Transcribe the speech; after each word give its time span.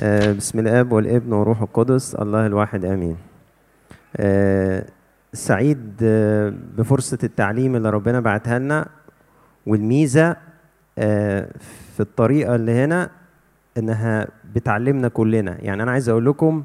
آه، 0.00 0.32
بسم 0.32 0.58
الآب 0.58 0.92
والابن 0.92 1.32
والروح 1.32 1.62
القدس 1.62 2.14
الله 2.14 2.46
الواحد 2.46 2.84
آمين. 2.84 3.16
آه، 4.16 4.84
سعيد 5.32 5.92
آه، 6.02 6.52
بفرصة 6.76 7.18
التعليم 7.24 7.76
اللي 7.76 7.90
ربنا 7.90 8.20
بعتها 8.20 8.58
لنا 8.58 8.86
والميزة 9.66 10.36
في 10.96 12.00
الطريقة 12.00 12.54
اللي 12.54 12.72
هنا 12.72 13.10
إنها 13.78 14.28
بتعلمنا 14.54 15.08
كلنا. 15.08 15.56
يعني 15.60 15.82
أنا 15.82 15.90
عايز 15.90 16.08
أقول 16.08 16.26
لكم 16.26 16.64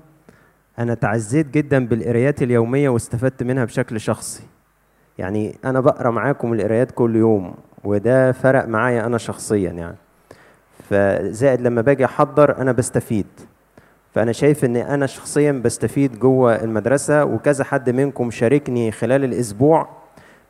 أنا 0.79 0.93
تعزيت 0.93 1.47
جدا 1.49 1.87
بالقرايات 1.87 2.41
اليومية 2.41 2.89
واستفدت 2.89 3.43
منها 3.43 3.65
بشكل 3.65 3.99
شخصي. 3.99 4.43
يعني 5.17 5.55
أنا 5.65 5.79
بقرأ 5.79 6.11
معاكم 6.11 6.53
القرايات 6.53 6.91
كل 6.91 7.15
يوم 7.15 7.55
وده 7.83 8.31
فرق 8.31 8.65
معايا 8.67 9.05
أنا 9.05 9.17
شخصيا 9.17 9.71
يعني. 9.71 9.97
فزائد 10.89 11.61
لما 11.61 11.81
باجي 11.81 12.05
أحضر 12.05 12.57
أنا 12.57 12.71
بستفيد. 12.71 13.27
فأنا 14.11 14.31
شايف 14.31 14.65
إن 14.65 14.75
أنا 14.75 15.05
شخصيا 15.05 15.51
بستفيد 15.51 16.19
جوه 16.19 16.55
المدرسة 16.55 17.25
وكذا 17.25 17.63
حد 17.63 17.89
منكم 17.89 18.31
شاركني 18.31 18.91
خلال 18.91 19.23
الأسبوع 19.23 19.89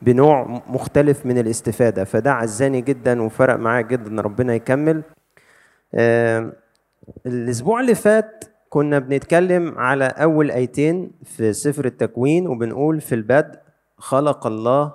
بنوع 0.01 0.61
مختلف 0.67 1.25
من 1.25 1.37
الاستفادة. 1.37 2.03
فده 2.03 2.31
عزاني 2.33 2.81
جدا 2.81 3.21
وفرق 3.21 3.55
معايا 3.55 3.81
جدا 3.81 4.21
ربنا 4.21 4.53
يكمل. 4.55 5.01
الأسبوع 7.25 7.79
اللي 7.79 7.95
فات 7.95 8.43
كنا 8.69 8.99
بنتكلم 8.99 9.77
على 9.77 10.05
أول 10.05 10.51
آيتين 10.51 11.11
في 11.23 11.53
سفر 11.53 11.85
التكوين 11.85 12.47
وبنقول 12.47 13.01
في 13.01 13.15
البدء 13.15 13.59
خلق 13.97 14.47
الله 14.47 14.93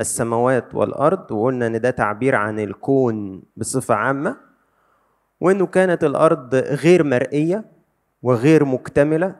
السماوات 0.00 0.74
والأرض 0.74 1.32
وقلنا 1.32 1.66
إن 1.66 1.80
ده 1.80 1.90
تعبير 1.90 2.34
عن 2.34 2.60
الكون 2.60 3.42
بصفة 3.56 3.94
عامة. 3.94 4.49
وإنه 5.40 5.66
كانت 5.66 6.04
الأرض 6.04 6.54
غير 6.54 7.04
مرئية 7.04 7.64
وغير 8.22 8.64
مكتملة 8.64 9.36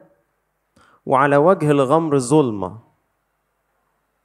وعلى 1.05 1.37
وجه 1.37 1.71
الغمر 1.71 2.19
ظلمة. 2.19 2.79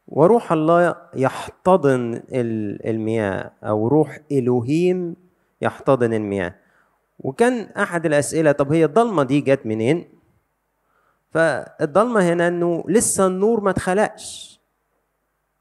وروح 0.08 0.52
الله 0.52 0.96
يحتضن 1.14 2.14
ال- 2.14 2.86
المياه 2.88 3.50
أو 3.64 3.88
روح 3.88 4.18
الوهيم 4.32 5.16
يحتضن 5.62 6.12
المياه. 6.14 6.54
وكان 7.20 7.60
أحد 7.62 8.06
الأسئلة 8.06 8.52
طب 8.52 8.72
هي 8.72 8.84
الضلمة 8.84 9.22
دي 9.22 9.40
جت 9.40 9.66
منين؟ 9.66 10.08
فالضلمة 11.30 12.20
هنا 12.32 12.48
إنه 12.48 12.84
لسه 12.88 13.26
النور 13.26 13.60
ما 13.60 13.70
اتخلقش 13.70 14.60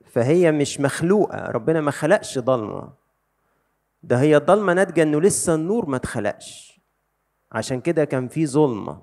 فهي 0.05 0.51
مش 0.51 0.79
مخلوقة 0.79 1.51
ربنا 1.51 1.81
ما 1.81 1.91
خلقش 1.91 2.39
ضلمة. 2.39 2.89
ده 4.05 4.19
هي 4.19 4.37
الضلمه 4.37 4.73
ناتجة 4.73 5.03
إنه 5.03 5.21
لسه 5.21 5.55
النور 5.55 5.89
ما 5.89 5.95
اتخلقش. 5.95 6.81
عشان 7.51 7.81
كده 7.81 8.05
كان 8.05 8.27
في 8.27 8.47
ظلمة. 8.47 9.01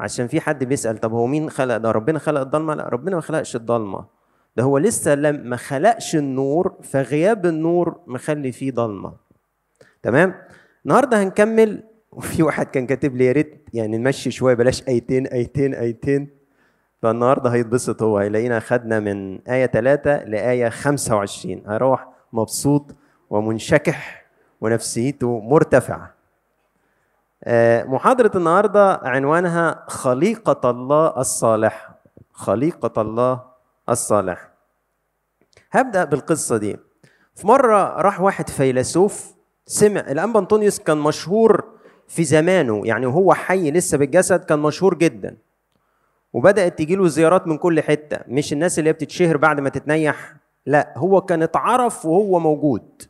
عشان 0.00 0.26
في 0.26 0.40
حد 0.40 0.64
بيسأل 0.64 0.98
طب 0.98 1.12
هو 1.12 1.26
مين 1.26 1.50
خلق 1.50 1.76
ده؟ 1.76 1.90
ربنا 1.90 2.18
خلق 2.18 2.40
الضلمة؟ 2.40 2.74
لا 2.74 2.88
ربنا 2.88 3.16
ما 3.16 3.22
خلقش 3.22 3.56
الضلمة. 3.56 4.04
ده 4.56 4.62
هو 4.62 4.78
لسه 4.78 5.14
لم 5.14 5.48
ما 5.48 5.56
خلقش 5.56 6.16
النور 6.16 6.78
فغياب 6.82 7.46
النور 7.46 8.00
مخلي 8.06 8.52
فيه 8.52 8.72
ضلمة. 8.72 9.12
تمام؟ 10.02 10.34
النهارده 10.84 11.22
هنكمل. 11.22 11.82
وفي 12.12 12.42
واحد 12.42 12.66
كان 12.66 12.86
كاتب 12.86 13.16
لي 13.16 13.26
يا 13.26 13.32
ريت 13.32 13.68
يعني 13.74 13.98
نمشي 13.98 14.30
شوية 14.30 14.54
بلاش 14.54 14.88
أيتين 14.88 15.26
أيتين 15.26 15.74
أيتين. 15.74 16.28
فالنهاردة 17.02 17.50
هيتبسط 17.50 18.02
هو 18.02 18.18
هيلاقينا 18.18 18.60
خدنا 18.60 19.00
من 19.00 19.40
آية 19.48 19.66
3 19.66 20.24
لآية 20.24 20.68
25 20.68 21.62
هيروح 21.66 22.08
مبسوط 22.32 22.94
ومنشكح 23.30 24.24
ونفسيته 24.60 25.40
مرتفعة. 25.40 26.14
آه، 27.44 27.84
محاضرة 27.84 28.30
النهارده 28.36 28.94
عنوانها 29.02 29.84
خليقة 29.88 30.70
الله 30.70 31.20
الصالحة. 31.20 32.00
خليقة 32.32 33.02
الله 33.02 33.42
الصالحة. 33.88 34.50
هبدأ 35.70 36.04
بالقصة 36.04 36.56
دي. 36.56 36.76
في 37.34 37.46
مرة 37.46 38.00
راح 38.00 38.20
واحد 38.20 38.48
فيلسوف 38.48 39.34
سمع 39.66 40.00
الأنبا 40.00 40.40
أنطونيوس 40.40 40.78
كان 40.78 40.98
مشهور 40.98 41.64
في 42.08 42.24
زمانه 42.24 42.86
يعني 42.86 43.06
وهو 43.06 43.34
حي 43.34 43.70
لسه 43.70 43.98
بالجسد 43.98 44.44
كان 44.44 44.58
مشهور 44.58 44.94
جدا. 44.94 45.36
وبدأت 46.32 46.78
تجيله 46.78 47.08
زيارات 47.08 47.46
من 47.46 47.58
كل 47.58 47.80
حتة 47.82 48.18
مش 48.28 48.52
الناس 48.52 48.78
اللي 48.78 48.92
بتتشهر 48.92 49.36
بعد 49.36 49.60
ما 49.60 49.68
تتنيح 49.68 50.34
لا 50.66 50.94
هو 50.96 51.20
كان 51.20 51.42
اتعرف 51.42 52.06
وهو 52.06 52.38
موجود 52.38 53.02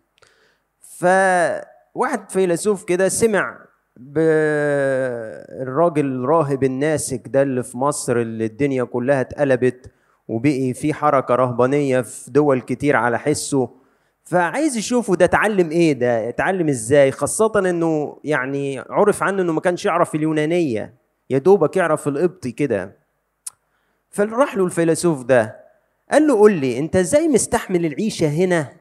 فواحد 1.00 2.30
فيلسوف 2.30 2.84
كده 2.84 3.08
سمع 3.08 3.58
بالراجل 3.96 6.06
الراهب 6.06 6.64
الناسك 6.64 7.28
ده 7.28 7.42
اللي 7.42 7.62
في 7.62 7.78
مصر 7.78 8.16
اللي 8.16 8.44
الدنيا 8.46 8.84
كلها 8.84 9.20
اتقلبت 9.20 9.90
وبقي 10.28 10.74
في 10.74 10.94
حركة 10.94 11.34
رهبانية 11.34 12.00
في 12.00 12.30
دول 12.30 12.60
كتير 12.60 12.96
على 12.96 13.18
حسه 13.18 13.70
فعايز 14.24 14.76
يشوفه 14.76 15.14
ده 15.16 15.24
اتعلم 15.24 15.70
إيه؟ 15.70 15.92
ده 15.92 16.28
اتعلم 16.28 16.68
إزاي؟ 16.68 17.10
خاصة 17.12 17.52
إنه 17.58 18.18
يعني 18.24 18.78
عرف 18.78 19.22
عنه 19.22 19.42
إنه 19.42 19.52
ما 19.52 19.60
كانش 19.60 19.84
يعرف 19.84 20.14
اليونانية 20.14 20.94
يا 21.30 21.38
دوبك 21.38 21.76
يعرف 21.76 22.08
القبطي 22.08 22.52
كده. 22.52 22.96
فراح 24.10 24.56
له 24.56 24.64
الفيلسوف 24.64 25.22
ده 25.24 25.60
قال 26.12 26.26
له 26.26 26.34
قول 26.34 26.52
لي 26.52 26.78
أنت 26.78 26.96
إزاي 26.96 27.28
مستحمل 27.28 27.86
العيشة 27.86 28.28
هنا؟ 28.28 28.79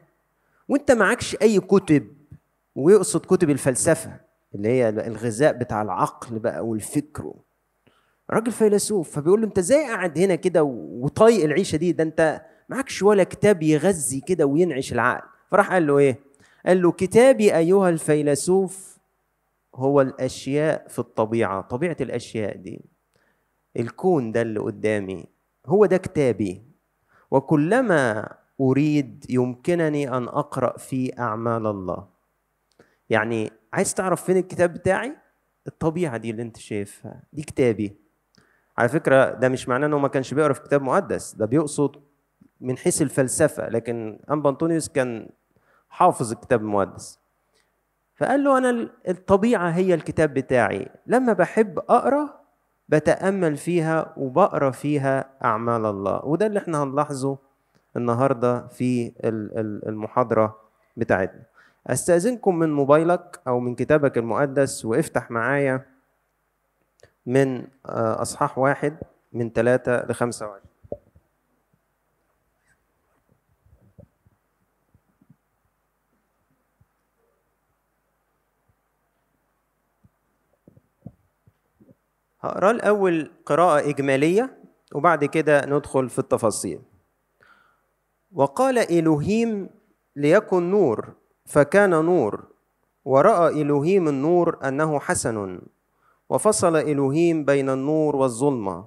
وانت 0.70 0.90
معكش 0.90 1.36
أي 1.42 1.60
كتب 1.60 2.06
ويقصد 2.74 3.26
كتب 3.26 3.50
الفلسفة 3.50 4.20
اللي 4.54 4.68
هي 4.68 4.88
الغذاء 4.88 5.52
بتاع 5.52 5.82
العقل 5.82 6.38
بقى 6.38 6.66
والفكر. 6.66 7.32
راجل 8.30 8.52
فيلسوف 8.52 9.10
فبيقول 9.10 9.40
له 9.40 9.46
أنت 9.46 9.58
إزاي 9.58 9.84
قاعد 9.84 10.18
هنا 10.18 10.34
كده 10.34 10.62
وطايق 10.62 11.44
العيشة 11.44 11.76
دي؟ 11.76 11.92
ده 11.92 12.04
أنت 12.04 12.42
معكش 12.68 13.02
ولا 13.02 13.24
كتاب 13.24 13.62
يغذي 13.62 14.20
كده 14.20 14.46
وينعش 14.46 14.92
العقل. 14.92 15.28
فراح 15.50 15.72
قال 15.72 15.86
له 15.86 15.98
إيه؟ 15.98 16.18
قال 16.66 16.82
له 16.82 16.92
كتابي 16.92 17.56
أيها 17.56 17.88
الفيلسوف 17.88 18.98
هو 19.74 20.00
الأشياء 20.00 20.88
في 20.88 20.98
الطبيعة 20.98 21.60
طبيعة 21.60 21.96
الأشياء 22.00 22.56
دي. 22.56 22.80
الكون 23.76 24.32
ده 24.32 24.42
اللي 24.42 24.60
قدامي 24.60 25.24
هو 25.66 25.86
ده 25.86 25.96
كتابي. 25.96 26.62
وكلما 27.30 28.28
أريد 28.60 29.26
يمكنني 29.28 30.16
أن 30.16 30.28
أقرأ 30.28 30.78
في 30.78 31.18
أعمال 31.18 31.66
الله. 31.66 32.06
يعني 33.10 33.50
عايز 33.72 33.94
تعرف 33.94 34.22
فين 34.24 34.36
الكتاب 34.36 34.74
بتاعي؟ 34.74 35.16
الطبيعة 35.66 36.16
دي 36.16 36.30
اللي 36.30 36.42
أنت 36.42 36.56
شايفها 36.56 37.22
دي 37.32 37.42
كتابي. 37.42 37.96
على 38.78 38.88
فكرة 38.88 39.30
ده 39.30 39.48
مش 39.48 39.68
معناه 39.68 39.86
انه 39.86 39.98
ما 39.98 40.08
كانش 40.08 40.34
بيقرأ 40.34 40.52
في 40.52 40.60
كتاب 40.60 40.82
مقدس 40.82 41.34
ده 41.34 41.46
بيقصد 41.46 41.96
من 42.60 42.78
حيث 42.78 43.02
الفلسفة 43.02 43.68
لكن 43.68 44.18
انبا 44.30 44.50
انطونيوس 44.50 44.88
كان 44.88 45.28
حافظ 45.88 46.32
الكتاب 46.32 46.60
المقدس. 46.60 47.18
فقال 48.14 48.44
له 48.44 48.58
أنا 48.58 48.90
الطبيعة 49.08 49.70
هي 49.70 49.94
الكتاب 49.94 50.34
بتاعي. 50.34 50.88
لما 51.06 51.32
بحب 51.32 51.78
أقرأ 51.78 52.40
بتأمل 52.88 53.56
فيها 53.56 54.14
وبقرأ 54.16 54.70
فيها 54.70 55.30
أعمال 55.44 55.86
الله. 55.86 56.24
وده 56.24 56.46
اللي 56.46 56.58
إحنا 56.58 56.82
هنلاحظه 56.82 57.38
النهارده 57.96 58.66
في 58.66 59.12
المحاضرة 59.86 60.60
بتاعتنا. 60.96 61.42
أستأذنكم 61.86 62.58
من 62.58 62.72
موبايلك 62.72 63.40
أو 63.46 63.60
من 63.60 63.74
كتابك 63.74 64.18
المقدس 64.18 64.84
وافتح 64.84 65.30
معايا 65.30 65.86
من 67.26 67.66
أصحاح 67.86 68.58
واحد 68.58 68.96
من 69.32 69.50
ثلاثة 69.50 70.06
لخمسة 70.06 70.46
وعشرين. 70.46 70.70
هقرأ 82.40 82.70
الأول 82.70 83.30
قراءة 83.46 83.88
إجمالية 83.90 84.58
وبعد 84.94 85.24
كده 85.24 85.66
ندخل 85.66 86.08
في 86.08 86.18
التفاصيل. 86.18 86.80
وقال 88.34 88.78
الوهيم 88.78 89.68
ليكن 90.16 90.70
نور 90.70 91.08
فكان 91.46 91.90
نور. 91.90 92.44
ورأى 93.04 93.62
الوهيم 93.62 94.08
النور 94.08 94.58
أنه 94.64 94.98
حسن. 95.00 95.60
وفصل 96.30 96.76
الوهيم 96.76 97.44
بين 97.44 97.70
النور 97.70 98.16
والظلمة. 98.16 98.84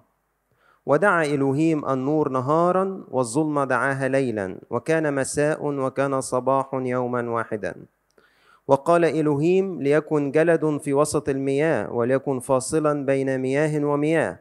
ودعا 0.86 1.26
الوهيم 1.26 1.86
النور 1.90 2.30
نهارا 2.30 3.04
والظلمة 3.12 3.66
دعاها 3.66 4.08
ليلا. 4.08 4.60
وكان 4.70 5.14
مساء 5.14 5.66
وكان 5.66 6.22
صباح 6.22 6.70
يوما 6.74 7.30
واحدا. 7.30 7.76
وقال 8.68 9.06
إلهيم 9.06 9.82
ليكن 9.82 10.32
جلد 10.32 10.78
في 10.78 10.94
وسط 10.94 11.30
المياه 11.30 11.92
وليكن 11.92 12.40
فاصلا 12.40 13.06
بين 13.06 13.38
مياه 13.38 13.86
ومياه. 13.86 14.40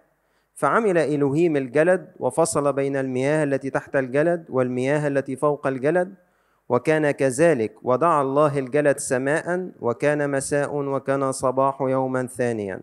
فعمل 0.55 0.99
إلهيم 0.99 1.57
الجلد 1.57 2.13
وفصل 2.19 2.73
بين 2.73 2.97
المياه 2.97 3.45
التي 3.45 3.71
تحت 3.71 3.97
الجلد 3.97 4.47
والمياه 4.49 5.09
التي 5.09 5.37
فوق 5.37 5.67
الجلد 5.67 6.15
وكان 6.69 7.11
كذلك 7.11 7.75
ودعا 7.83 8.23
الله 8.23 8.59
الجلد 8.59 8.99
سماء 8.99 9.71
وكان 9.81 10.31
مساء 10.31 10.75
وكان 10.77 11.33
صباح 11.33 11.81
يوما 11.81 12.27
ثانيا. 12.27 12.81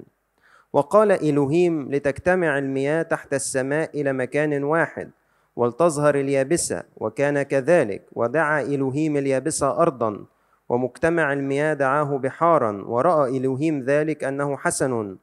وقال 0.74 1.12
إلهيم 1.12 1.92
لتجتمع 1.92 2.58
المياه 2.58 3.02
تحت 3.02 3.34
السماء 3.34 4.02
إلى 4.02 4.14
مكان 4.14 4.64
واحد 4.64 5.12
ولتظهر 5.56 6.16
اليابسة 6.16 6.84
وكان 6.98 7.42
كذلك 7.42 8.06
ودعا 8.14 8.62
إلهيم 8.62 9.18
اليابسة 9.18 9.82
أرضا 9.82 10.26
ومجتمع 10.70 11.34
المياه 11.34 11.74
دعاه 11.74 12.18
بحارا 12.18 12.84
ورأى 12.86 13.38
إلهيم 13.38 13.80
ذلك 13.80 14.24
أنه 14.24 14.58
حسن 14.58 15.16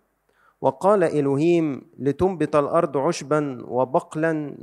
وقال 0.60 1.04
إلهيم 1.04 1.82
لتنبت 1.98 2.56
الأرض 2.56 2.96
عشبا 2.96 3.58
وبقلا 3.68 4.56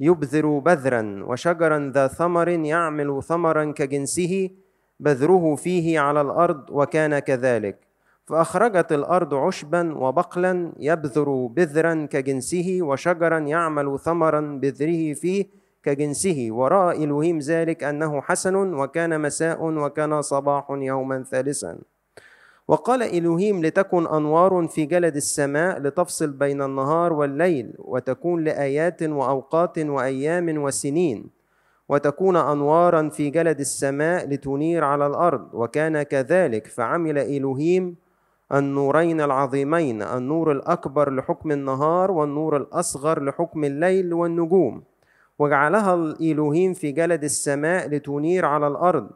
يبذر 0.00 0.58
بذرا 0.58 1.24
وشجرا 1.28 1.92
ذا 1.94 2.06
ثمر 2.06 2.48
يعمل 2.48 3.22
ثمرا 3.22 3.72
كجنسه 3.72 4.50
بذره 5.00 5.54
فيه 5.54 6.00
على 6.00 6.20
الأرض 6.20 6.70
وكان 6.70 7.18
كذلك. 7.18 7.78
فأخرجت 8.26 8.92
الأرض 8.92 9.34
عشبا 9.34 9.98
وبقلا 9.98 10.72
يبذر 10.78 11.46
بذرا 11.46 12.06
كجنسه 12.10 12.78
وشجرا 12.82 13.38
يعمل 13.38 13.98
ثمرا 13.98 14.40
بذره 14.62 15.12
فيه 15.12 15.46
كجنسه. 15.82 16.48
ورأى 16.50 17.04
إلهيم 17.04 17.38
ذلك 17.38 17.84
أنه 17.84 18.20
حسن 18.20 18.56
وكان 18.74 19.20
مساء 19.20 19.64
وكان 19.64 20.22
صباح 20.22 20.66
يوما 20.70 21.22
ثالثا. 21.22 21.78
وقال 22.68 23.02
إلهيم 23.02 23.62
لتكن 23.64 24.06
أنوار 24.06 24.66
في 24.66 24.86
جلد 24.86 25.16
السماء 25.16 25.80
لتفصل 25.80 26.30
بين 26.30 26.62
النهار 26.62 27.12
والليل 27.12 27.74
وتكون 27.78 28.44
لآيات 28.44 29.02
وأوقات 29.02 29.78
وأيام 29.78 30.62
وسنين 30.62 31.42
وتكون 31.88 32.36
أنوارا 32.36 33.08
في 33.08 33.30
جلد 33.30 33.60
السماء 33.60 34.28
لتنير 34.28 34.84
على 34.84 35.06
الأرض. 35.06 35.48
وكان 35.52 36.02
كذلك. 36.02 36.66
فعمل 36.66 37.18
إلهيم 37.18 37.96
النورين 38.52 39.20
العظيمين 39.20 40.02
النور 40.02 40.52
الأكبر 40.52 41.10
لحكم 41.10 41.52
النهار 41.52 42.10
والنور 42.10 42.56
الأصغر 42.56 43.24
لحكم 43.24 43.64
الليل 43.64 44.14
والنجوم. 44.14 44.82
وجعلها 45.38 45.94
الإلهيم 45.94 46.72
في 46.72 46.92
جلد 46.92 47.24
السماء 47.24 47.88
لتنير 47.88 48.44
على 48.46 48.66
الأرض. 48.66 49.10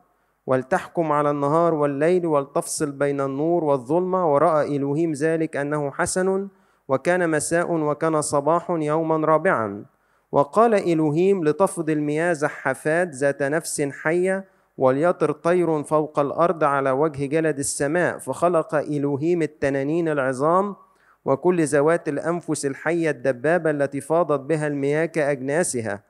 ولتحكم 0.46 1.12
على 1.12 1.30
النهار 1.30 1.74
والليل 1.74 2.26
ولتفصل 2.26 2.90
بين 2.92 3.20
النور 3.20 3.64
والظلمة. 3.64 4.34
ورأى 4.34 4.76
إلهيم 4.76 5.12
ذلك 5.12 5.56
أنه 5.56 5.90
حسن 5.90 6.48
وكان 6.88 7.30
مساء 7.30 7.72
وكان 7.72 8.20
صباح 8.22 8.70
يوما 8.70 9.26
رابعا. 9.26 9.84
وقال 10.32 10.74
إلهيم 10.74 11.44
لتفض 11.44 11.90
المياه 11.90 12.32
زحفات 12.32 13.08
ذات 13.14 13.42
نفس 13.42 13.82
حية 13.82 14.44
وليطر 14.78 15.32
طير 15.32 15.82
فوق 15.82 16.18
الأرض 16.18 16.64
على 16.64 16.90
وجه 16.90 17.26
جلد 17.26 17.58
السماء. 17.58 18.18
فخلق 18.18 18.74
إلهيم 18.74 19.42
التنانين 19.42 20.08
العظام 20.08 20.76
وكل 21.24 21.64
ذوات 21.64 22.08
الأنفس 22.08 22.66
الحية 22.66 23.10
الدبابة 23.10 23.70
التي 23.70 24.00
فاضت 24.00 24.40
بها 24.40 24.66
المياه 24.66 25.06
كأجناسها. 25.06 26.02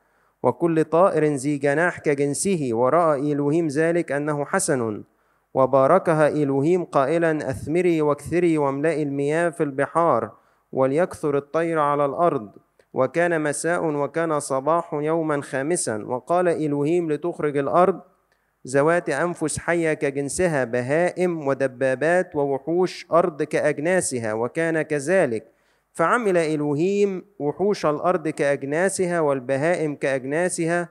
وكل 0.43 0.85
طائر 0.85 1.25
ذي 1.25 1.59
جناح 1.59 1.99
كجنسه 1.99 2.69
ورأى 2.73 3.33
إلهيم 3.33 3.67
ذلك 3.69 4.13
أنه 4.13 4.45
حسن 4.45 5.03
وباركها 5.55 6.29
إلهيم 6.29 6.85
قائلا 6.85 7.51
أثمري 7.51 8.03
واكثري 8.03 8.59
واملئي 8.59 9.03
المياه 9.03 9.49
في 9.51 9.63
البحار 9.63 10.31
وليكثر 10.73 11.37
الطير 11.37 11.79
على 11.79 12.05
الأرض 12.05 12.51
وكان 12.95 13.41
مساء 13.41 13.85
وكان 13.85 14.41
صباح 14.41 14.95
يوما 14.95 15.43
خامسا 15.43 16.05
وقال 16.05 16.49
إلهيم 16.49 17.13
لتخرج 17.13 17.57
الأرض 17.57 18.01
ذوات 18.67 19.11
أنفس 19.11 19.59
حية 19.59 19.95
كجنسها 19.95 20.65
بهائم 20.65 21.49
ودبابات 21.49 22.37
ووحوش 22.37 23.07
أرض 23.13 23.43
كأجناسها 23.43 24.33
وكان 24.33 24.83
كذلك 24.83 25.56
فعمل 25.97 26.37
إلهيم 26.37 27.25
وحوش 27.39 27.87
الأرض 27.87 28.29
كأجناسها 28.29 29.21
والبهائم 29.21 29.95
كأجناسها 29.97 30.89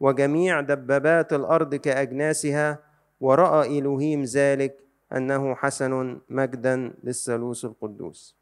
وجميع 0.00 0.60
دبابات 0.60 1.32
الأرض 1.32 1.74
كأجناسها 1.74 2.78
ورأى 3.20 3.78
إلهيم 3.78 4.22
ذلك 4.22 4.78
أنه 5.12 5.54
حسن 5.54 6.20
مجدا 6.28 6.94
للثالوث 7.04 7.64
القدوس. 7.64 8.36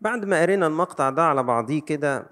بعد 0.00 0.24
ما 0.24 0.42
قرينا 0.42 0.66
المقطع 0.66 1.10
ده 1.10 1.22
على 1.22 1.42
بعضيه 1.42 1.80
كده 1.82 2.26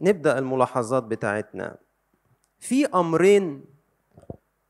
نبدأ 0.00 0.38
الملاحظات 0.38 1.02
بتاعتنا. 1.02 1.76
في 2.58 2.86
أمرين 2.86 3.64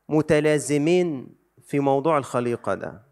متلازمين 0.09 1.35
في 1.61 1.79
موضوع 1.79 2.17
الخليقة 2.17 2.73
ده. 2.73 3.04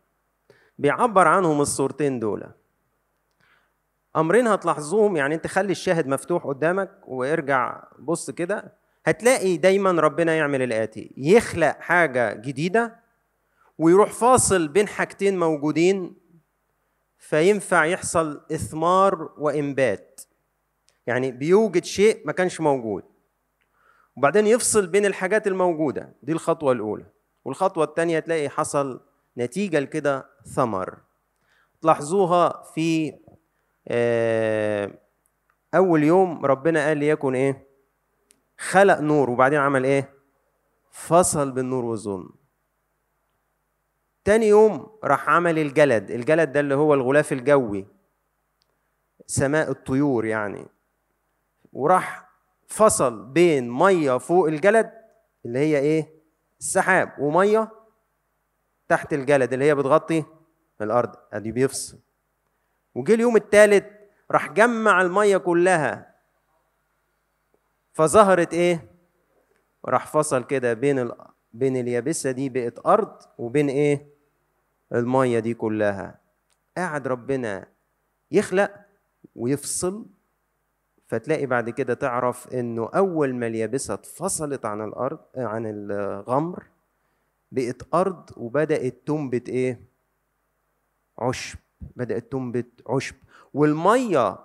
بيعبر 0.84 1.28
عنهم 1.28 1.62
الصورتين 1.62 2.20
دول. 2.20 2.44
أمرين 4.16 4.48
هتلاحظوهم 4.48 5.16
يعني 5.18 5.36
أنت 5.36 5.48
خلي 5.48 5.72
الشاهد 5.72 6.08
مفتوح 6.08 6.48
قدامك 6.48 6.92
وارجع 7.08 7.84
بص 8.00 8.30
كده 8.32 8.74
هتلاقي 9.06 9.58
دايما 9.58 9.92
ربنا 9.92 10.36
يعمل 10.36 10.62
الآتي 10.62 11.14
يخلق 11.18 11.80
حاجة 11.80 12.34
جديدة 12.34 12.96
ويروح 13.78 14.12
فاصل 14.12 14.68
بين 14.68 14.88
حاجتين 14.88 15.40
موجودين 15.40 16.16
فينفع 17.18 17.86
يحصل 17.86 18.42
إثمار 18.52 19.30
وإنبات. 19.38 20.22
يعني 21.08 21.32
بيوجد 21.32 21.84
شيء 21.84 22.22
ما 22.26 22.32
كانش 22.32 22.62
موجود. 22.62 23.04
وبعدين 24.18 24.48
يفصل 24.48 24.88
بين 24.88 25.06
الحاجات 25.06 25.48
الموجودة 25.48 26.14
دي 26.24 26.32
الخطوة 26.32 26.72
الأولى. 26.72 27.06
والخطوة 27.46 27.84
الثانية 27.84 28.20
تلاقي 28.20 28.50
حصل 28.50 29.02
نتيجة 29.38 29.80
لكده 29.80 30.33
ثمر. 30.46 31.00
تلاحظوها 31.82 32.64
في 32.64 33.20
آه، 33.88 34.92
أول 35.76 36.04
يوم 36.04 36.46
ربنا 36.46 36.88
قال 36.88 36.98
ليكن 36.98 37.36
إيه؟ 37.36 37.68
خلق 38.58 39.00
نور 39.00 39.30
وبعدين 39.30 39.60
عمل 39.60 39.84
إيه؟ 39.86 40.14
فصل 40.92 41.52
بالنور 41.52 41.86
والظلم 41.86 42.30
تاني 44.24 44.48
يوم 44.48 44.98
راح 45.04 45.30
عمل 45.30 45.60
الجلد. 45.60 46.12
الجلد 46.12 46.52
ده 46.52 46.60
اللي 46.60 46.76
هو 46.76 46.94
الغلاف 46.94 47.34
الجوي 47.34 47.88
سماء 49.28 49.72
الطيور 49.72 50.26
يعني. 50.26 50.68
وراح 51.74 52.30
فصل 52.68 53.26
بين 53.26 53.70
مية 53.70 54.18
فوق 54.18 54.48
الجلد 54.48 54.92
اللي 55.46 55.60
هي 55.60 55.80
إيه؟ 55.80 56.14
السحاب 56.60 57.14
ومية 57.20 57.72
تحت 58.94 59.14
الجلد 59.14 59.54
اللي 59.54 59.66
هي 59.66 59.76
بتغطي 59.76 60.24
الأرض. 60.82 61.16
أدي 61.34 61.52
بيفصل. 61.52 62.00
وجه 62.96 63.14
اليوم 63.14 63.36
الثالث 63.36 63.86
راح 64.32 64.52
جمع 64.52 65.02
المية 65.02 65.38
كلها. 65.38 66.16
فظهرت 67.94 68.54
إيه؟ 68.54 68.92
راح 69.86 70.08
فصل 70.08 70.44
كده 70.44 70.74
بين 70.74 71.00
ال... 71.00 71.12
بين 71.54 71.78
اليابسة 71.78 72.32
دي 72.32 72.50
بقت 72.50 72.86
أرض 72.86 73.22
وبين 73.38 73.70
إيه؟ 73.70 74.08
المية 74.92 75.40
دي 75.40 75.54
كلها. 75.54 76.20
قاعد 76.78 77.08
ربنا 77.08 77.68
يخلق 78.32 78.72
ويفصل. 79.36 80.06
فتلاقي 81.08 81.46
بعد 81.46 81.70
كده 81.70 81.94
تعرف 81.94 82.54
إنه 82.54 82.90
أول 82.96 83.36
ما 83.36 83.48
اليابسة 83.48 83.94
اتفصلت 83.94 84.66
عن 84.66 84.82
الأرض 84.82 85.20
عن 85.38 85.66
الغمر 85.66 86.73
بقت 87.54 87.82
أرض 87.94 88.30
وبدأت 88.38 89.08
تنبت 89.08 89.50
إيه؟ 89.50 89.82
عشب 91.20 91.60
بدأت 91.96 92.32
تنبت 92.32 92.82
عشب. 92.90 93.16
والمية 93.54 94.40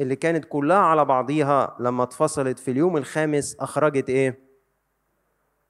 اللي 0.00 0.16
كانت 0.16 0.44
كلها 0.44 0.76
على 0.78 1.04
بعضيها 1.04 1.76
لما 1.80 2.02
اتفصلت 2.02 2.58
في 2.58 2.70
اليوم 2.70 2.96
الخامس 2.96 3.56
أخرجت 3.60 4.10
إيه؟ 4.10 4.38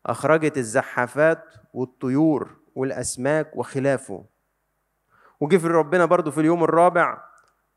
أخرجت 0.06 0.58
الزحافات 0.58 1.44
والطيور 1.75 2.56
والأسماك 2.75 3.56
وخلافه. 3.56 4.25
وجه 5.40 5.56
في 5.56 5.66
ربنا 5.66 6.04
برضو 6.04 6.30
في 6.30 6.40
اليوم 6.40 6.64
الرابع 6.64 7.25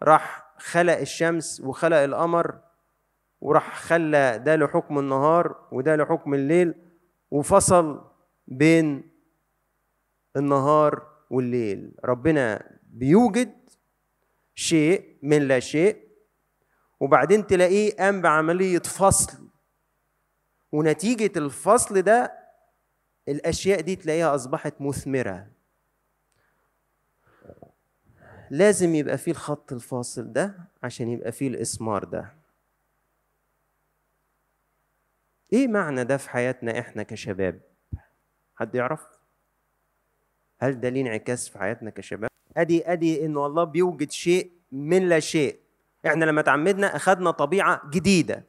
راح 0.04 0.54
خلق 0.58 0.98
الشمس 0.98 1.62
وخلق 1.62 1.98
القمر 1.98 2.60
وراح 3.42 3.76
خلى 3.80 4.42
ده 4.46 4.56
لحكم 4.56 5.00
النهار 5.00 5.56
وده 5.72 5.96
لحكم 5.96 6.34
الليل 6.34 6.74
وفصل 7.32 8.13
بين 8.48 9.10
النهار 10.36 11.08
والليل. 11.30 11.92
ربنا 12.06 12.72
بيوجد 12.84 13.70
شيء 14.56 15.18
من 15.22 15.48
لا 15.48 15.60
شيء 15.60 16.08
وبعدين 17.00 17.48
تلاقيه 17.48 17.96
قام 17.96 18.22
بعملية 18.22 18.80
فصل. 18.80 19.50
ونتيجة 20.72 21.40
الفصل 21.40 22.02
ده 22.02 22.40
الأشياء 23.28 23.82
دي 23.82 23.96
تلاقيها 23.96 24.36
أصبحت 24.36 24.74
مثمرة. 24.82 25.48
لازم 28.52 28.96
يبقى 28.96 29.18
فيه 29.18 29.32
الخط 29.32 29.74
الفاصل 29.74 30.34
ده 30.34 30.56
عشان 30.84 31.10
يبقى 31.10 31.32
فيه 31.32 31.48
الإسمار 31.48 32.04
ده. 32.04 32.34
إيه 35.54 35.68
معنى 35.68 36.04
ده 36.04 36.18
في 36.18 36.30
حياتنا 36.30 36.80
إحنا 36.80 37.04
كشباب؟ 37.04 37.62
حد 38.56 38.76
يعرف؟ 38.76 39.02
هل 40.60 40.80
ده 40.80 40.90
ليه 40.90 41.02
انعكاس 41.02 41.50
في 41.50 41.60
حياتنا 41.60 41.90
كشباب؟ 41.90 42.30
ادي 42.58 42.92
ادي 42.92 43.26
انه 43.26 43.46
الله 43.46 43.64
بيوجد 43.64 44.12
شيء 44.12 44.52
من 44.72 45.10
لا 45.10 45.20
شيء. 45.20 45.60
إحنا 46.06 46.26
لما 46.26 46.42
تعمدنا 46.42 46.96
اخذنا 46.96 47.32
طبيعة 47.32 47.82
جديدة. 47.90 48.46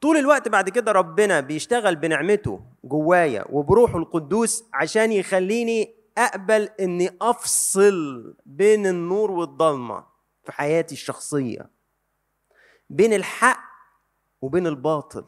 طول 0.00 0.16
الوقت 0.16 0.48
بعد 0.48 0.68
كده 0.68 0.92
ربنا 0.92 1.40
بيشتغل 1.40 1.96
بنعمته 1.96 2.60
جوايا 2.84 3.44
وبروحه 3.50 3.98
القدوس 3.98 4.64
عشان 4.72 5.12
يخليني 5.12 5.94
اقبل 6.18 6.68
اني 6.80 7.10
افصل 7.20 8.34
بين 8.46 8.86
النور 8.86 9.30
والضلمة 9.30 10.04
في 10.44 10.52
حياتي 10.52 10.94
الشخصية. 10.94 11.70
بين 12.90 13.12
الحق 13.12 13.60
وبين 14.42 14.66
الباطل. 14.66 15.24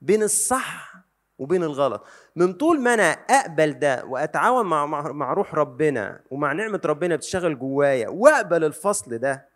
بين 0.00 0.22
الصح 0.22 0.93
وبين 1.38 1.62
الغلط. 1.62 2.04
من 2.36 2.52
طول 2.52 2.80
ما 2.80 2.94
أنا 2.94 3.02
أقبل 3.12 3.72
ده 3.78 4.04
وأتعاون 4.04 4.66
مع 4.66 4.86
مع 5.12 5.32
روح 5.32 5.54
ربنا 5.54 6.20
ومع 6.30 6.52
نعمة 6.52 6.80
ربنا 6.84 7.16
بتشتغل 7.16 7.58
جوايا 7.58 8.08
وأقبل 8.08 8.64
الفصل 8.64 9.18
ده 9.18 9.48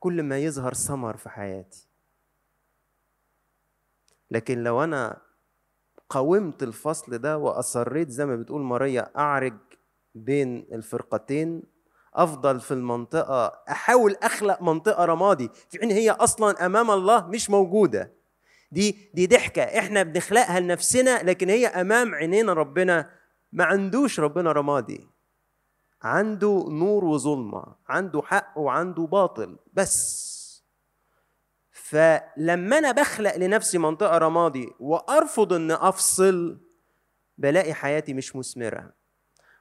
كل 0.00 0.22
ما 0.22 0.38
يظهر 0.38 0.74
ثمر 0.74 1.16
في 1.16 1.28
حياتي. 1.28 1.88
لكن 4.30 4.64
لو 4.64 4.84
أنا 4.84 5.20
قاومت 6.08 6.62
الفصل 6.62 7.18
ده 7.18 7.38
وأصريت 7.38 8.08
زي 8.10 8.26
ما 8.26 8.36
بتقول 8.36 8.62
ماريا 8.62 9.10
أعرج 9.18 9.54
بين 10.14 10.66
الفرقتين 10.72 11.62
أفضل 12.14 12.60
في 12.60 12.74
المنطقة 12.74 13.46
أحاول 13.68 14.16
أخلق 14.22 14.62
منطقة 14.62 15.04
رمادي 15.04 15.50
في 15.68 15.78
حين 15.78 15.90
هي 15.90 16.10
أصلا 16.10 16.66
أمام 16.66 16.90
الله 16.90 17.26
مش 17.26 17.50
موجودة. 17.50 18.12
دي 18.72 19.10
دي 19.14 19.26
ضحكة. 19.26 19.62
إحنا 19.62 20.02
بنخلقها 20.02 20.60
لنفسنا 20.60 21.22
لكن 21.22 21.48
هي 21.48 21.66
أمام 21.66 22.14
عينينا 22.14 22.52
ربنا. 22.52 23.10
ما 23.52 23.64
عندوش 23.64 24.20
ربنا 24.20 24.52
رمادي. 24.52 25.06
عنده 26.02 26.66
نور 26.68 27.04
وظلمة. 27.04 27.64
عنده 27.88 28.22
حق 28.22 28.52
وعنده 28.56 29.02
باطل. 29.02 29.56
بس. 29.72 30.34
فلما 31.70 32.78
أنا 32.78 32.92
بخلق 32.92 33.36
لنفسي 33.36 33.78
منطقة 33.78 34.18
رمادي 34.18 34.68
وأرفض 34.80 35.52
إن 35.52 35.70
أفصل 35.70 36.58
بلاقي 37.38 37.74
حياتي 37.74 38.14
مش 38.14 38.36
مثمرة. 38.36 38.92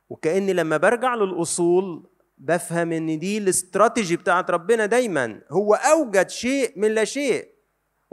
وكأني 0.10 0.54
لما 0.54 0.78
برجع 0.78 1.16
للأصول 1.16 2.10
بفهم 2.38 2.92
إن 2.92 3.20
دي 3.20 3.38
الاستراتيجي 3.38 4.16
بتاعت 4.16 4.52
ربنا 4.52 4.86
دايما. 4.86 5.42
هو 5.52 5.74
أوجد 5.74 6.30
شيء 6.30 6.80
من 6.80 6.92
لا 6.92 7.04
شيء. 7.04 7.53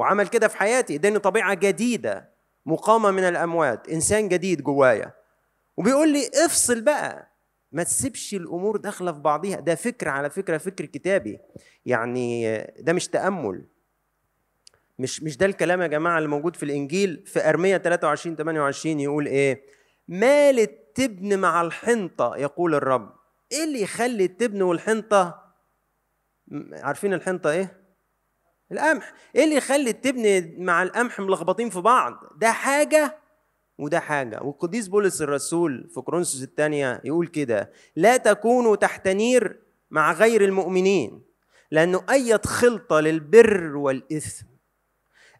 وعمل 0.00 0.28
كده 0.28 0.48
في 0.48 0.56
حياتي 0.56 0.94
إداني 0.94 1.18
طبيعة 1.18 1.54
جديدة 1.54 2.30
مقامه 2.66 3.10
من 3.10 3.24
الأموات 3.24 3.88
إنسان 3.88 4.28
جديد 4.28 4.62
جوايا. 4.62 5.12
وبيقول 5.76 6.12
لي 6.12 6.30
افصل 6.44 6.80
بقى 6.80 7.30
ما 7.72 7.82
تسيبش 7.82 8.34
الأمور 8.34 8.76
داخلة 8.76 9.12
في 9.12 9.18
بعضيها. 9.18 9.60
ده 9.60 9.74
فكر 9.74 10.08
على 10.08 10.30
فكرة 10.30 10.58
فكر 10.58 10.84
كتابي. 10.84 11.38
يعني 11.86 12.56
ده 12.78 12.92
مش 12.92 13.08
تأمل. 13.08 13.64
مش 14.98 15.22
مش 15.22 15.36
ده 15.36 15.46
الكلام 15.46 15.82
يا 15.82 15.86
جماعة 15.86 16.18
اللي 16.18 16.28
موجود 16.28 16.56
في 16.56 16.62
الإنجيل 16.62 17.22
في 17.26 17.48
أرمية 17.48 17.76
23 17.76 18.36
28 18.36 19.00
يقول 19.00 19.26
إيه؟ 19.26 19.62
مال 20.08 20.58
التبن 20.60 21.38
مع 21.38 21.62
الحنطة 21.62 22.36
يقول 22.36 22.74
الرب. 22.74 23.12
إيه 23.52 23.64
اللي 23.64 23.82
يخلي 23.82 24.24
التبن 24.24 24.62
والحنطة؟ 24.62 25.52
عارفين 26.72 27.14
الحنطة 27.14 27.50
إيه؟ 27.50 27.79
القمح. 28.72 29.12
إيه 29.36 29.44
اللي 29.44 29.56
يخلي 29.56 29.90
التبن 29.90 30.54
مع 30.64 30.82
القمح 30.82 31.20
ملخبطين 31.20 31.70
في 31.70 31.80
بعض؟ 31.80 32.14
ده 32.36 32.52
حاجة 32.52 33.18
وده 33.78 34.00
حاجة. 34.00 34.42
والقديس 34.42 34.88
بولس 34.88 35.22
الرسول 35.22 35.88
في 35.94 36.00
كورنثوس 36.00 36.42
الثانية 36.42 37.00
يقول 37.04 37.26
كده 37.26 37.72
لا 37.96 38.16
تكونوا 38.16 38.76
تحت 38.76 39.08
نير 39.08 39.60
مع 39.90 40.12
غير 40.12 40.44
المؤمنين 40.44 41.22
لأنه 41.70 42.04
اية 42.10 42.40
خلطة 42.46 43.00
للبر 43.00 43.76
والإثم 43.76 44.46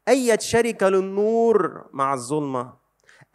أي 0.08 0.37
شركة 0.40 0.88
للنور 0.88 1.88
مع 1.92 2.14
الظلمة 2.14 2.72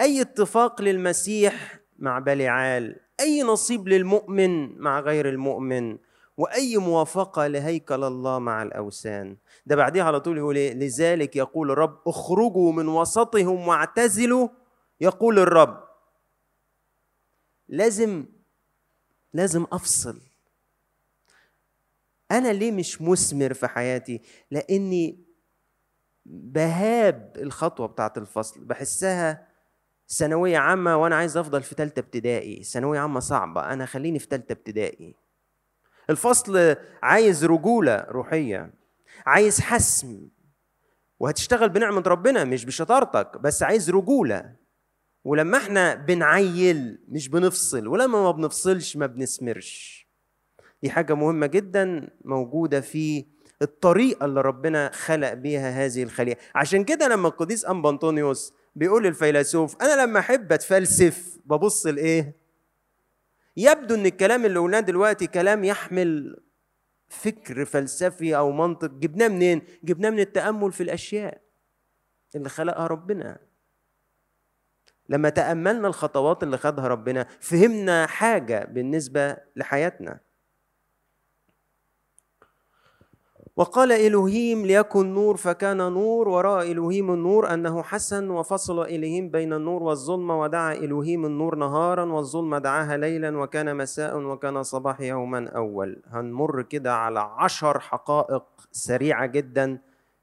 أي 0.01 0.21
اتفاق 0.21 0.81
للمسيح 0.81 1.79
مع 1.99 2.19
بلعال 2.19 2.95
أي 3.19 3.43
نصيب 3.43 3.87
للمؤمن 3.87 4.77
مع 4.79 4.99
غير 4.99 5.29
المؤمن 5.29 5.97
وأي 6.37 6.77
موافقة 6.77 7.47
لهيكل 7.47 8.03
الله 8.03 8.39
مع 8.39 8.63
الأوثان. 8.63 9.37
ده 9.65 9.75
بعديها 9.75 10.03
على 10.03 10.19
طول 10.19 10.37
يقول 10.37 10.55
إيه؟ 10.55 10.73
لذلك 10.73 11.35
يقول 11.35 11.71
الرب 11.71 11.99
اخرجوا 12.07 12.71
من 12.71 12.87
وسطهم 12.87 13.67
واعتزلوا 13.67 14.49
يقول 15.01 15.39
الرب. 15.39 15.83
لازم 17.69 18.25
لازم 19.33 19.65
أفصل. 19.71 20.21
أنا 22.31 22.53
ليه 22.53 22.71
مش 22.71 23.01
مثمر 23.01 23.53
في 23.53 23.67
حياتي؟ 23.67 24.21
لأني 24.51 25.25
بهاب 26.25 27.33
الخطوة 27.37 27.87
بتاعت 27.87 28.17
الفصل. 28.17 28.65
بحسها 28.65 29.47
ثانوية 30.09 30.57
عامة 30.57 30.97
وأنا 30.97 31.15
عايز 31.15 31.37
أفضل 31.37 31.63
في 31.63 31.75
ثالثه 31.75 31.99
ابتدائي. 31.99 32.63
ثانوية 32.63 32.99
عامة 32.99 33.19
صعبة. 33.19 33.73
أنا 33.73 33.85
خليني 33.85 34.19
في 34.19 34.27
ثالثه 34.29 34.53
ابتدائي. 34.53 35.15
الفصل 36.09 36.75
عايز 37.03 37.45
رجولة 37.45 38.05
روحية 38.09 38.73
عايز 39.25 39.59
حسم 39.61 40.27
وهتشتغل 41.19 41.69
بنعمة 41.69 42.03
ربنا 42.07 42.43
مش 42.43 42.65
بشطارتك 42.65 43.37
بس 43.37 43.63
عايز 43.63 43.89
رجولة. 43.89 44.55
ولما 45.23 45.57
إحنا 45.57 45.95
بنعيل 45.95 46.99
مش 47.09 47.29
بنفصل 47.29 47.87
ولما 47.87 48.21
ما 48.21 48.31
بنفصلش 48.31 48.97
ما 48.97 49.05
بنسمرش. 49.05 50.07
دي 50.83 50.89
حاجة 50.89 51.13
مهمة 51.13 51.45
جدا 51.47 52.09
موجودة 52.25 52.81
في 52.81 53.25
الطريقة 53.61 54.25
اللي 54.25 54.41
ربنا 54.41 54.91
خلق 54.93 55.33
بيها 55.33 55.85
هذه 55.85 56.03
الخليقة 56.03 56.39
عشان 56.55 56.83
كده 56.83 57.07
لما 57.07 57.27
القديس 57.27 57.65
أنبا 57.65 57.89
أنطونيوس 57.89 58.53
بيقول 58.75 59.03
للفيلسوف 59.03 59.75
أنا 59.81 60.01
لما 60.03 60.19
أحب 60.19 60.51
أتفلسف 60.51 61.37
ببص 61.45 61.85
لإيه؟ 61.85 62.35
يبدو 63.57 63.95
إن 63.95 64.05
الكلام 64.05 64.45
اللي 64.45 64.59
قلناه 64.59 64.79
دلوقتي 64.79 65.27
كلام 65.27 65.63
يحمل 65.63 66.37
فكر 67.07 67.65
فلسفي 67.65 68.37
أو 68.37 68.51
منطق. 68.51 68.91
جبناه 68.91 69.27
منين؟ 69.27 69.61
جبناه 69.83 70.09
من 70.09 70.19
التأمل 70.19 70.71
في 70.71 70.83
الأشياء 70.83 71.41
اللي 72.35 72.49
خلقها 72.49 72.87
ربنا. 72.87 73.39
لما 75.09 75.29
تأملنا 75.29 75.87
الخطوات 75.87 76.43
اللي 76.43 76.57
خدها 76.57 76.87
ربنا 76.87 77.27
فهمنا 77.39 78.07
حاجة 78.07 78.65
بالنسبة 78.65 79.37
لحياتنا. 79.55 80.19
وقال 83.57 83.91
إلهيم 83.91 84.65
ليكن 84.65 85.13
نور 85.13 85.37
فكان 85.37 85.77
نور 85.77 86.29
وراء 86.29 86.71
إلهيم 86.71 87.11
النور 87.13 87.53
أنه 87.53 87.83
حسن 87.83 88.29
وفصل 88.29 88.81
إلهيم 88.81 89.29
بين 89.29 89.53
النور 89.53 89.83
والظلمة 89.83 90.41
ودعا 90.41 90.73
إلهيم 90.73 91.25
النور 91.25 91.55
نهارا 91.55 92.05
والظلمة 92.05 92.59
دعاها 92.59 92.97
ليلا 92.97 93.37
وكان 93.37 93.77
مساء 93.77 94.17
وكان 94.17 94.63
صباح 94.63 95.01
يوما 95.01 95.49
أول. 95.49 96.01
هنمر 96.07 96.61
كده 96.61 96.95
على 96.95 97.19
عشر 97.19 97.79
حقائق 97.79 98.43
سريعة 98.71 99.25
جدا 99.25 99.79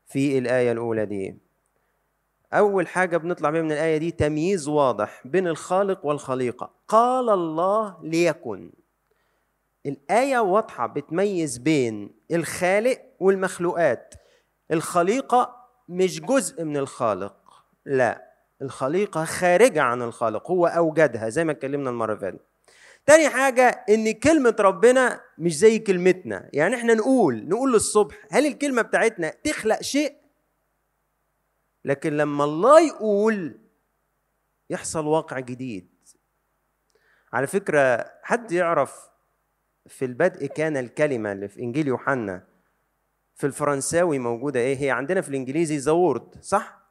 في 0.07 0.39
الآية 0.39 0.73
الأولى 0.73 1.07
دي. 1.07 1.37
أول 2.53 2.87
حاجة 2.89 3.17
بنطلع 3.17 3.51
بيها 3.51 3.63
من 3.63 3.73
الآية 3.73 3.97
دي 3.97 4.11
تمييز 4.11 4.69
واضح 4.69 5.23
بين 5.27 5.47
الخالق 5.47 6.07
والخليقة. 6.07 6.71
قال 6.89 7.31
الله 7.31 7.97
ليكن. 8.03 8.71
الآية 9.87 10.39
واضحة 10.39 10.87
بتميز 10.87 11.59
بين 11.59 12.11
الخالق 12.33 12.99
والمخلوقات. 13.23 14.15
الخليقة 14.71 15.57
مش 15.89 16.21
جزء 16.21 16.65
من 16.65 16.77
الخالق 16.77 17.65
لا. 17.85 18.33
الخليقة 18.63 19.25
خارجة 19.25 19.83
عن 19.83 20.03
الخالق 20.03 20.51
هو 20.51 20.67
أوجدها 20.67 21.29
زي 21.29 21.45
ما 21.45 21.53
اتكلمنا 21.53 21.91
المرة 21.91 22.13
اللي 22.13 22.21
فاتت. 22.21 22.41
تاني 23.07 23.29
حاجة 23.29 23.85
إن 23.89 24.13
كلمة 24.13 24.57
ربنا 24.61 25.21
مش 25.39 25.57
زي 25.59 25.79
كلمتنا. 25.79 26.49
يعني 26.53 26.75
إحنا 26.75 26.95
نقول 26.95 27.49
نقول 27.49 27.73
للصبح 27.73 28.27
هل 28.31 28.47
الكلمة 28.47 28.83
بتاعتنا 28.83 29.31
تخلق 29.45 29.81
شيء؟ 29.83 30.17
لكن 31.85 32.17
لما 32.17 32.45
الله 32.45 32.81
يقول 32.81 33.59
يحصل 34.71 35.07
واقع 35.07 35.39
جديد. 35.39 35.89
على 37.33 37.47
فكرة 37.47 38.11
حد 38.23 38.53
يعرف 38.53 39.09
في 39.87 40.05
البدء 40.05 40.47
كان 40.47 40.77
الكلمة 40.77 41.33
اللي 41.33 41.49
في 41.49 41.61
إنجيل 41.61 41.89
يوحنا 41.89 42.52
في 43.43 43.49
الفرنساوي 43.49 44.19
موجودة. 44.19 44.61
إيه 44.61 44.77
هي 44.83 44.91
عندنا 44.91 45.21
في 45.21 45.29
الإنجليزي 45.29 45.77
the 45.77 45.93
Word 45.93 46.35
صح؟ 46.41 46.83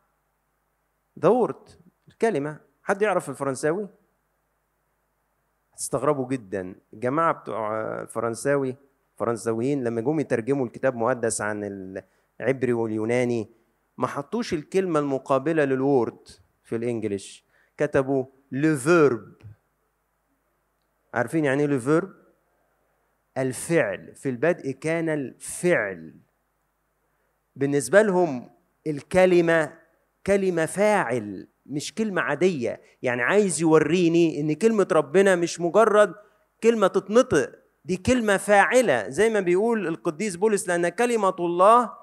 the 1.20 1.30
Word 1.30 1.70
الكلمة. 2.08 2.60
حد 2.84 3.02
يعرف 3.02 3.30
الفرنساوي؟ 3.30 3.88
هتستغربوا 5.74 6.28
جدا. 6.28 6.76
الجماعة 6.94 7.34
بتوع 7.34 7.82
الفرنساوي 8.02 8.76
فرنساويين 9.16 9.84
لما 9.84 10.02
جم 10.02 10.20
يترجموا 10.20 10.66
الكتاب 10.66 10.94
المقدس 10.94 11.42
عن 11.42 11.64
العبري 12.40 12.74
واليوناني 12.74 13.50
ما 13.98 14.08
حطوش 14.08 14.54
الكلمة 14.54 15.00
المقابلة 15.00 15.66
لل 15.66 15.86
Word 15.86 16.28
في 16.64 16.76
ال 16.76 16.84
English. 16.84 17.46
كتبوا 17.78 18.26
le 18.52 18.78
Verbe 18.78 19.34
عارفين 21.14 21.46
يعني 21.46 21.62
إيه 21.62 21.68
le 21.68 21.80
Verbe 21.80 22.14
الفعل. 23.38 24.16
في 24.16 24.30
البدء 24.30 24.72
كان 24.72 25.10
الفعل. 25.10 26.14
بالنسبة 27.56 28.02
لهم 28.02 28.50
الكلمة 28.88 29.74
كلمة 30.28 30.66
فاعل 30.66 31.48
مش 31.66 31.94
كلمة 31.96 32.22
عادية. 32.22 32.82
يعني 33.02 33.22
عايز 33.22 33.62
يوريني 33.62 34.40
إن 34.40 34.54
كلمة 34.54 34.88
ربنا 34.92 35.36
مش 35.36 35.60
مجرد 35.60 36.14
كلمة 36.64 36.88
تتنطق 36.88 37.52
دي 37.86 37.98
كلمة 37.98 38.38
فاعلة. 38.38 39.10
زي 39.10 39.30
ما 39.30 39.40
بيقول 39.40 39.88
القديس 39.88 40.36
بولس 40.36 40.68
لأن 40.68 40.90
كلمة 40.90 41.36
الله 41.40 41.94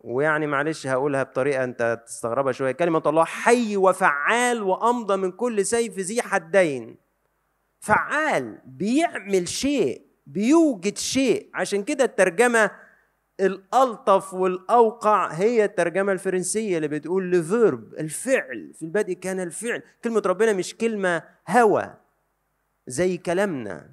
ويعني 0.00 0.46
معلش 0.46 0.86
هقولها 0.86 1.22
بطريقة 1.22 1.64
أنت 1.64 2.02
تستغربها 2.06 2.52
شوية. 2.52 2.72
كلمة 2.72 3.02
الله 3.06 3.24
حي 3.24 3.76
وفعال 3.76 4.62
وأمضى 4.62 5.16
من 5.16 5.32
كل 5.32 5.66
سيف 5.66 5.98
ذي 5.98 6.22
حدين. 6.22 6.96
فعال 7.80 8.58
بيعمل 8.64 9.48
شيء 9.48 10.06
بيوجد 10.26 10.98
شيء. 10.98 11.50
عشان 11.54 11.82
كده 11.84 12.04
الترجمة 12.04 12.70
الألطف 13.40 14.34
والأوقع 14.34 15.32
هي 15.32 15.64
الترجمة 15.64 16.12
الفرنسية 16.12 16.76
اللي 16.76 16.88
بتقول 16.88 17.30
لفيرب 17.30 17.94
الفعل. 17.94 18.72
في 18.74 18.82
البدء 18.82 19.12
كان 19.12 19.40
الفعل. 19.40 19.82
كلمة 20.04 20.22
ربنا 20.26 20.52
مش 20.52 20.74
كلمة 20.76 21.22
هوى 21.48 21.94
زي 22.86 23.16
كلامنا. 23.16 23.90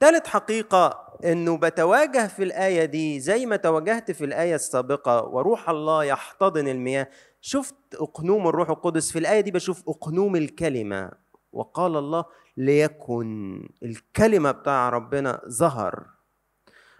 ثالث 0.00 0.26
حقيقة 0.26 1.08
إنه 1.24 1.56
بتواجه 1.58 2.26
في 2.26 2.42
الآية 2.42 2.84
دي 2.84 3.20
زي 3.20 3.46
ما 3.46 3.56
تواجهت 3.56 4.10
في 4.10 4.24
الآية 4.24 4.54
السابقة 4.54 5.22
وروح 5.24 5.70
الله 5.70 6.04
يحتضن 6.04 6.68
المياه. 6.68 7.08
شفت 7.40 7.74
أقنوم 7.94 8.48
الروح 8.48 8.70
القدس؟ 8.70 9.12
في 9.12 9.18
الآية 9.18 9.40
دي 9.40 9.50
بشوف 9.50 9.88
أقنوم 9.88 10.36
الكلمة. 10.36 11.10
وقال 11.52 11.96
الله 11.96 12.24
ليكن 12.56 13.62
الكلمة 13.82 14.50
بتاع 14.50 14.88
ربنا 14.88 15.40
ظهر. 15.48 16.17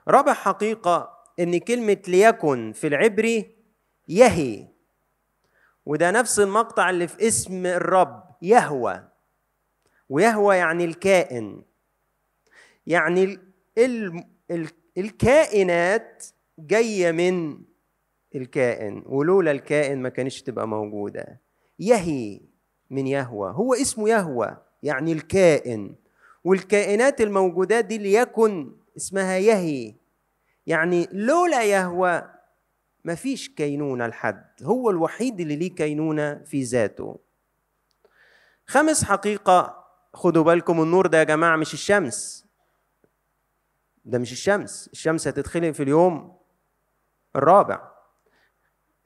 رابع 0.08 0.32
حقيقة 0.32 1.18
إن 1.40 1.58
كلمة 1.58 2.02
ليكن 2.08 2.72
في 2.72 2.86
العبري 2.86 3.56
يهي 4.08 4.66
وده 5.86 6.10
نفس 6.10 6.40
المقطع 6.40 6.90
اللي 6.90 7.08
في 7.08 7.28
اسم 7.28 7.66
الرب 7.66 8.24
يهوى. 8.42 9.08
ويهوى 10.08 10.56
يعني 10.56 10.84
الكائن. 10.84 11.62
يعني 12.86 13.24
ال 13.24 13.40
ال 13.78 14.24
ال 14.50 14.68
الكائنات 14.98 16.24
جاية 16.58 17.12
من 17.12 17.58
الكائن 18.34 19.02
ولولا 19.06 19.50
الكائن 19.50 20.02
ما 20.02 20.08
كانش 20.08 20.42
تبقى 20.42 20.68
موجودة. 20.68 21.40
يهي 21.78 22.40
من 22.90 23.06
يهوى. 23.06 23.52
هو 23.54 23.74
اسمه 23.74 24.08
يهوى 24.08 24.56
يعني 24.82 25.12
الكائن. 25.12 25.94
والكائنات 26.44 27.20
الموجودات 27.20 27.84
دي 27.84 27.98
ليكن 27.98 28.72
اسمها 28.96 29.36
يهي. 29.38 29.94
يعني 30.68 31.08
لولا 31.12 31.62
يهوى 31.64 32.22
ما 33.04 33.14
فيش 33.14 33.48
كينونة 33.48 34.06
لحد 34.06 34.44
هو 34.62 34.90
الوحيد 34.90 35.40
اللي 35.40 35.56
ليه 35.56 35.75
كينونة 35.75 36.34
في 36.44 36.62
ذاته. 36.62 37.18
خامس 38.66 39.04
حقيقة 39.04 39.84
خدوا 40.14 40.42
بالكم 40.44 40.82
النور 40.82 41.06
ده 41.06 41.18
يا 41.18 41.25
جماعة 41.25 41.56
مش 41.56 41.75
الشمس. 41.75 42.46
ده 44.04 44.18
مش 44.18 44.32
الشمس 44.32 44.88
الشمس 44.92 45.28
هتتخلق 45.28 45.70
في 45.70 45.82
اليوم 45.82 46.38
الرابع. 47.37 47.90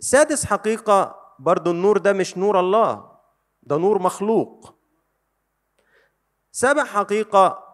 سادس 0.01 0.45
حقيقة 0.47 1.17
برضو 1.39 1.71
النور 1.71 1.99
ده 1.99 2.13
مش 2.13 2.39
نور 2.39 2.61
الله 2.61 3.19
ده 3.63 3.77
نور 3.77 4.03
مخلوق. 4.03 4.75
سابع 6.53 6.85
حقيقة 6.85 7.72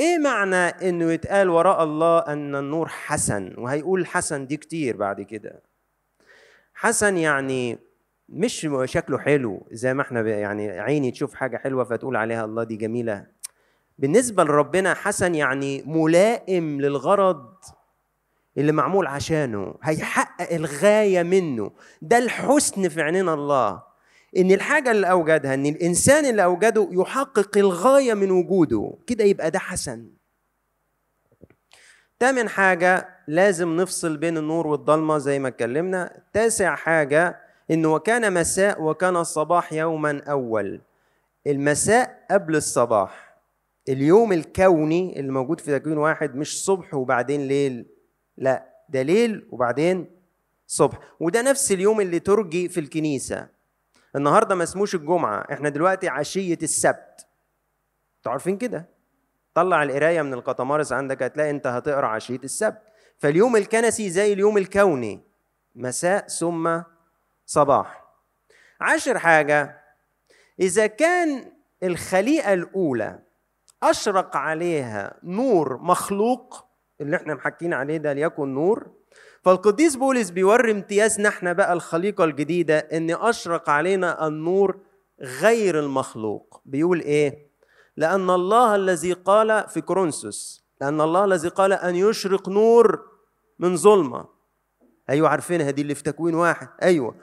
إيه 0.00 0.18
معنى 0.18 0.56
إنه 0.56 1.12
يتقال 1.12 1.48
وراء 1.50 1.84
الله 1.84 2.18
أن 2.18 2.54
النور 2.54 2.88
حسن؟ 2.88 3.54
وهيقول 3.58 4.06
حسن 4.06 4.46
دي 4.46 4.56
كتير 4.56 4.96
بعد 4.96 5.20
كده. 5.20 5.62
حسن 6.74 7.16
يعني 7.16 7.78
مش 8.28 8.68
شكله 8.84 9.18
حلو 9.18 9.66
زي 9.70 9.94
ما 9.94 10.02
إحنا 10.02 10.20
يعني 10.20 10.70
عيني 10.80 11.10
تشوف 11.10 11.34
حاجة 11.34 11.56
حلوة 11.56 11.84
فتقول 11.84 12.16
عليها 12.16 12.44
الله 12.44 12.64
دي 12.64 12.76
جميلة. 12.76 13.26
بالنسبة 13.98 14.44
لربنا 14.44 14.94
حسن 14.94 15.34
يعني 15.34 15.82
ملائم 15.86 16.80
للغرض 16.80 17.54
اللي 18.58 18.72
معمول 18.72 19.06
عشانه 19.06 19.74
هيحقق 19.82 20.52
الغاية 20.54 21.22
منه. 21.22 21.70
ده 22.02 22.18
الحسن 22.18 22.88
في 22.88 23.02
عينين 23.02 23.28
الله. 23.28 23.89
إن 24.36 24.52
الحاجة 24.52 24.90
اللي 24.90 25.10
أوجدها 25.10 25.54
إن 25.54 25.66
الإنسان 25.66 26.26
اللي 26.26 26.44
أوجده 26.44 26.88
يحقق 26.92 27.58
الغاية 27.58 28.14
من 28.14 28.30
وجوده 28.30 28.92
كده 29.06 29.24
يبقى 29.24 29.50
ده 29.50 29.58
حسن. 29.58 30.06
تامن 32.18 32.48
حاجة 32.48 33.08
لازم 33.28 33.76
نفصل 33.76 34.16
بين 34.16 34.38
النور 34.38 34.66
والضلمة 34.66 35.18
زي 35.18 35.38
ما 35.38 35.48
اتكلمنا. 35.48 36.22
تاسع 36.32 36.74
حاجة 36.74 37.40
انه 37.70 37.94
وكان 37.94 38.32
مساء 38.34 38.82
وكان 38.82 39.16
الصباح 39.16 39.72
يوما 39.72 40.22
أول. 40.28 40.80
المساء 41.46 42.26
قبل 42.30 42.56
الصباح. 42.56 43.36
اليوم 43.88 44.32
الكوني 44.32 45.20
اللي 45.20 45.32
موجود 45.32 45.60
في 45.60 45.78
تكوين 45.78 45.98
واحد 45.98 46.36
مش 46.36 46.64
صبح 46.64 46.94
وبعدين 46.94 47.48
ليل. 47.48 47.86
لا 48.36 48.66
ده 48.88 49.02
ليل 49.02 49.46
وبعدين 49.50 50.06
صبح. 50.66 50.98
وده 51.20 51.42
نفس 51.42 51.72
اليوم 51.72 52.00
اللي 52.00 52.18
ترجي 52.18 52.68
في 52.68 52.80
الكنيسة. 52.80 53.59
النهارده 54.16 54.54
ما 54.54 54.62
اسموش 54.64 54.94
الجمعة 54.94 55.46
إحنا 55.52 55.68
دلوقتي 55.68 56.08
عشية 56.08 56.58
السبت. 56.62 57.26
أنتوا 58.18 58.32
عارفين 58.32 58.56
كده؟ 58.58 58.88
طلع 59.54 59.82
القراية 59.82 60.22
من 60.22 60.34
القطمارس 60.34 60.92
عندك 60.92 61.22
هتلاقي 61.22 61.50
انت 61.50 61.66
هتقرأ 61.66 62.06
عشية 62.06 62.40
السبت. 62.44 62.82
فاليوم 63.18 63.56
الكنسي 63.56 64.10
زي 64.10 64.32
اليوم 64.32 64.58
الكوني 64.58 65.20
مساء 65.74 66.26
ثم 66.26 66.80
صباح. 67.46 68.04
عشر 68.80 69.18
حاجة 69.18 69.80
إذا 70.60 70.86
كان 70.86 71.52
الخليقة 71.82 72.52
الأولى 72.54 73.18
أشرق 73.82 74.36
عليها 74.36 75.18
نور 75.22 75.78
مخلوق 75.82 76.64
اللي 77.00 77.16
إحنا 77.16 77.34
محكين 77.34 77.74
عليه 77.74 77.96
ده 77.96 78.12
ليكن 78.12 78.54
نور 78.54 78.90
فالقديس 79.42 79.96
بولس 79.96 80.30
بيوري 80.30 80.70
امتيازنا 80.72 81.28
إحنا 81.28 81.52
بقى 81.52 81.72
الخليقة 81.72 82.24
الجديدة 82.24 82.78
إن 82.78 83.10
أشرق 83.10 83.70
علينا 83.70 84.26
النور 84.26 84.78
غير 85.20 85.78
المخلوق. 85.80 86.60
بيقول 86.64 87.00
إيه؟ 87.00 87.50
لأن 87.96 88.30
الله 88.30 88.74
الذي 88.74 89.12
قال 89.12 89.68
في 89.68 89.80
كورنثوس 89.80 90.64
لأن 90.80 91.00
الله 91.00 91.24
الذي 91.24 91.48
قال 91.48 91.72
أن 91.72 91.94
يشرق 91.96 92.48
نور 92.48 93.02
من 93.58 93.76
ظلمة. 93.76 94.24
أيوه 95.10 95.28
عارفينها 95.28 95.70
دي 95.70 95.82
اللي 95.82 95.94
في 95.94 96.02
تكوين 96.02 96.34
واحد. 96.34 96.68
أيوه. 96.82 97.14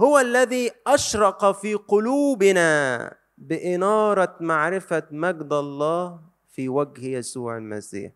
هو 0.00 0.18
الذي 0.18 0.70
أشرق 0.86 1.52
في 1.52 1.74
قلوبنا 1.74 3.14
بإنارة 3.38 4.36
معرفة 4.40 5.02
مجد 5.10 5.52
الله 5.52 6.20
في 6.48 6.68
وجه 6.68 7.06
يسوع 7.06 7.56
المسيح. 7.56 8.12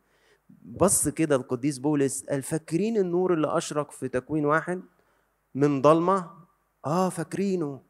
بص 0.62 1.08
كده 1.08 1.36
القديس 1.36 1.78
بولس 1.78 2.24
قال 2.24 2.42
فاكرين 2.42 2.96
النور 2.96 3.34
اللي 3.34 3.56
أشرق 3.56 3.90
في 3.90 4.08
تكوين 4.08 4.44
واحد 4.46 4.82
من 5.54 5.82
ضلمة؟ 5.82 6.30
آه 6.86 7.08
فاكرينه. 7.08 7.80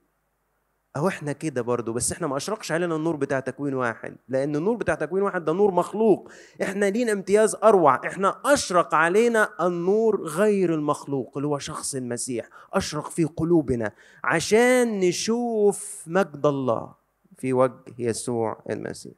أهو 0.97 1.09
إحنا 1.09 1.33
كده 1.33 1.63
برضو 1.63 1.93
بس 1.93 2.13
إحنا 2.13 2.27
ما 2.27 2.37
أشرقش 2.37 2.73
علينا 2.73 2.97
النور 2.97 3.17
بتاع 3.17 3.41
تكوين 3.41 3.75
واحد 3.75 4.17
لأن 4.29 4.57
النور 4.57 4.77
بتاع 4.77 4.95
تكوين 4.95 5.23
واحد 5.23 5.45
ده 5.45 5.53
نور 5.53 5.71
مخلوق. 5.71 6.29
إحنا 6.63 6.91
لينا 6.91 7.13
امتياز 7.13 7.55
أروع 7.55 8.01
إحنا 8.07 8.41
أشرق 8.45 8.95
علينا 8.95 9.49
النور 9.67 10.23
غير 10.27 10.75
المخلوق 10.75 11.33
اللي 11.37 11.49
هو 11.49 11.59
شخص 11.59 11.95
المسيح 11.95 12.49
أشرق 12.73 13.11
في 13.11 13.25
قلوبنا 13.25 13.93
عشان 14.25 15.01
نشوف 15.01 16.05
مجد 16.07 16.47
الله 16.47 16.95
في 17.39 17.53
وجه 17.53 17.75
يسوع 17.99 18.63
المسيح. 18.71 19.13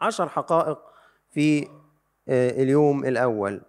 عشر 0.00 0.28
حقائق 0.28 0.78
في 1.30 1.68
اليوم 2.28 3.04
الأول. 3.04 3.60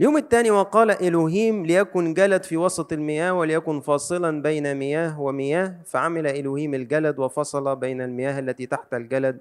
اليوم 0.00 0.16
الثاني 0.16 0.50
وقال 0.50 0.90
إلهيم 0.90 1.66
ليكن 1.66 2.14
جلد 2.14 2.42
في 2.42 2.56
وسط 2.56 2.92
المياه 2.92 3.32
وليكن 3.32 3.80
فاصلا 3.80 4.42
بين 4.42 4.74
مياه 4.74 5.20
ومياه 5.20 5.74
فعمل 5.86 6.26
إلهيم 6.26 6.74
الجلد 6.74 7.18
وفصل 7.18 7.76
بين 7.76 8.00
المياه 8.00 8.38
التي 8.38 8.66
تحت 8.66 8.94
الجلد 8.94 9.40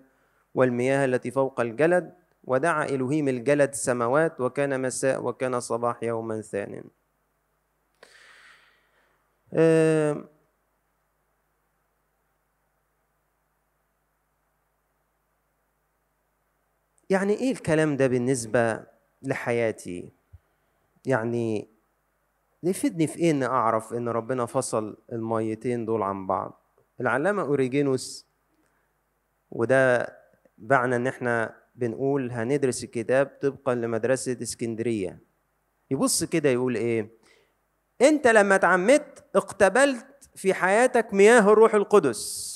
والمياه 0.56 1.06
التي 1.06 1.32
فوق 1.32 1.60
الجلد 1.62 2.14
ودعا 2.44 2.86
إلهيم 2.86 3.28
الجلد 3.28 3.74
سماوات 3.74 4.42
وكان 4.42 4.82
مساء 4.82 5.24
وكان 5.26 5.60
صباح 5.60 6.04
يوما 6.04 6.42
ثان 6.42 6.84
يعني 17.10 17.34
إيه 17.34 17.52
الكلام 17.52 17.98
ده 17.98 18.08
بالنسبة 18.08 18.84
لحياتي؟ 19.22 20.12
يعني 21.06 21.70
يفيدني 22.64 23.08
في 23.08 23.20
إيه 23.20 23.32
ان 23.32 23.44
أعرف 23.44 23.94
إن 23.94 24.10
ربنا 24.10 24.46
فصل 24.46 24.98
الميتين 25.12 25.86
دول 25.86 26.02
عن 26.04 26.28
بعض؟ 26.28 26.62
العلامة 27.02 27.42
أوريجينوس 27.42 28.26
وده 29.52 30.08
معنى 30.58 30.96
إن 30.96 31.08
إحنا 31.08 31.56
بنقول 31.76 32.32
هندرس 32.32 32.84
الكتاب 32.84 33.38
طبقا 33.42 33.76
لمدرسة 33.76 34.38
إسكندرية. 34.42 35.20
يبص 35.92 36.24
كده 36.24 36.50
يقول 36.50 36.76
إيه؟ 36.76 37.10
أنت 38.02 38.28
لما 38.28 38.56
اتعمدت 38.56 39.26
اقتبلت 39.36 40.30
في 40.36 40.54
حياتك 40.54 41.14
مياه 41.14 41.40
الروح 41.52 41.76
القدس 41.76 42.56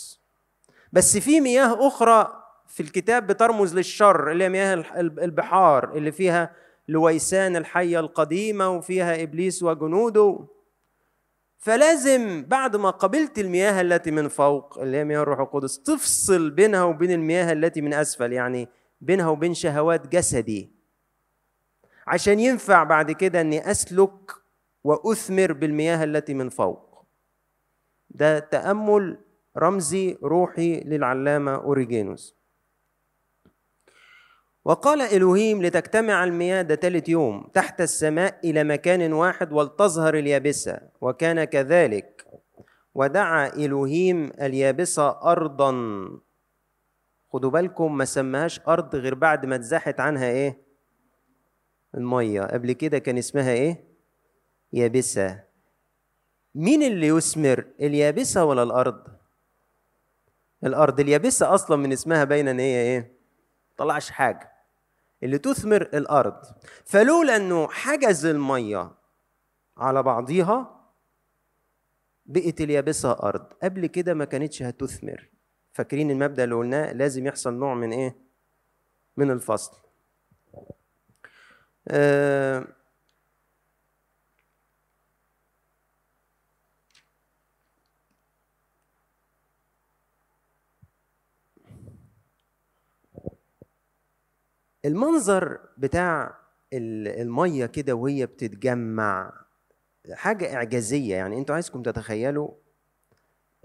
بس 0.94 1.18
في 1.18 1.42
مياه 1.42 1.88
أخرى 1.88 2.39
في 2.70 2.84
الكتاب 2.84 3.28
بترمز 3.28 3.76
للشر 3.76 4.32
اللي 4.32 4.44
هي 4.44 4.50
مياه 4.50 4.74
البحار 5.00 5.98
اللي 5.98 6.12
فيها 6.12 6.56
لويسان 6.88 7.56
الحية 7.56 8.00
القديمة 8.00 8.70
وفيها 8.70 9.24
إبليس 9.24 9.64
وجنوده. 9.64 10.40
فلازم 11.58 12.46
بعد 12.48 12.76
ما 12.76 12.90
قبلت 12.90 13.40
المياه 13.40 13.82
التي 13.82 14.12
من 14.12 14.28
فوق 14.28 14.80
اللي 14.80 14.98
هي 14.98 15.04
مياه 15.04 15.22
الروح 15.22 15.40
القدس 15.40 15.84
تفصل 15.84 16.50
بينها 16.50 16.84
وبين 16.84 17.12
المياه 17.12 17.54
التي 17.54 17.82
من 17.82 17.94
أسفل 17.94 18.34
يعني 18.34 18.68
بينها 19.02 19.28
وبين 19.28 19.54
شهوات 19.54 20.08
جسدي. 20.08 20.72
عشان 22.08 22.40
ينفع 22.40 22.84
بعد 22.84 23.12
كده 23.12 23.42
إني 23.42 23.72
أسلك 23.72 24.32
وأثمر 24.84 25.54
بالمياه 25.54 26.04
التي 26.04 26.34
من 26.34 26.50
فوق. 26.50 27.06
ده 28.10 28.40
تأمل 28.40 29.18
رمزي 29.58 30.18
روحي 30.24 30.80
للعلامة 30.80 31.56
أوريجينوس. 31.56 32.39
وقال 34.70 35.02
إلهيم 35.02 35.62
لتجتمع 35.62 36.24
المياه 36.24 36.62
ده 36.62 36.76
ثالث 36.76 37.10
يوم 37.10 37.50
تحت 37.54 37.82
السماء 37.82 38.40
إلى 38.44 38.64
مكان 38.64 39.14
واحد 39.14 39.54
ولتظهر 39.54 40.14
اليابسة 40.18 40.80
وكان 41.02 41.44
كذلك. 41.44 42.26
ودعا 42.96 43.48
إلهيم 43.48 44.32
اليابسة 44.42 45.10
أرضا. 45.32 45.72
خدوا 47.34 47.50
بالكم 47.52 47.98
ما 47.98 48.06
سماهاش 48.06 48.62
أرض 48.68 48.96
غير 48.96 49.16
بعد 49.16 49.46
ما 49.46 49.56
اتزاحت 49.56 50.00
عنها 50.00 50.30
إيه؟ 50.30 50.62
المية. 51.96 52.42
قبل 52.42 52.72
كده 52.72 53.00
كان 53.00 53.18
اسمها 53.18 53.52
إيه؟ 53.52 53.84
يابسة. 54.74 55.44
مين 56.56 56.84
اللي 56.84 57.08
يثمر 57.08 57.66
اليابسة 57.80 58.46
ولا 58.46 58.64
الأرض؟ 58.64 59.04
الأرض. 60.64 61.00
اليابسة 61.00 61.54
أصلا 61.54 61.78
من 61.78 61.92
اسمها 61.92 62.24
باينة 62.24 62.52
إن 62.52 62.60
هي 62.60 62.82
إيه؟ 62.82 63.20
طلعش 63.78 64.12
حاجة. 64.12 64.49
اللي 65.24 65.38
تثمر 65.38 65.82
الأرض. 65.82 66.42
فلولا 66.86 67.36
أنه 67.36 67.68
حجز 67.68 68.26
المية 68.26 68.92
على 69.78 70.04
بعضيها 70.04 70.86
بقت 72.26 72.62
اليابسة 72.62 73.12
أرض. 73.12 73.54
قبل 73.64 73.86
كده 73.86 74.14
ما 74.14 74.26
كانتش 74.26 74.64
هتثمر. 74.64 75.30
فاكرين 75.74 76.12
المبدأ 76.12 76.44
اللي 76.44 76.56
قلناه؟ 76.56 76.94
لازم 76.94 77.28
يحصل 77.28 77.54
نوع 77.54 77.74
من 77.74 77.92
إيه؟ 77.92 78.16
من 79.18 79.32
الفصل. 79.32 79.78
آه 81.88 82.68
المنظر 94.86 95.60
بتاع 95.78 96.40
المية 96.74 97.66
كده 97.66 97.94
وهي 97.94 98.26
بتتجمع 98.26 99.34
حاجة 100.14 100.56
إعجازية 100.56 101.16
يعني 101.16 101.38
أنتوا 101.38 101.56
عايزكم 101.56 101.82
تتخيلوا 101.82 102.50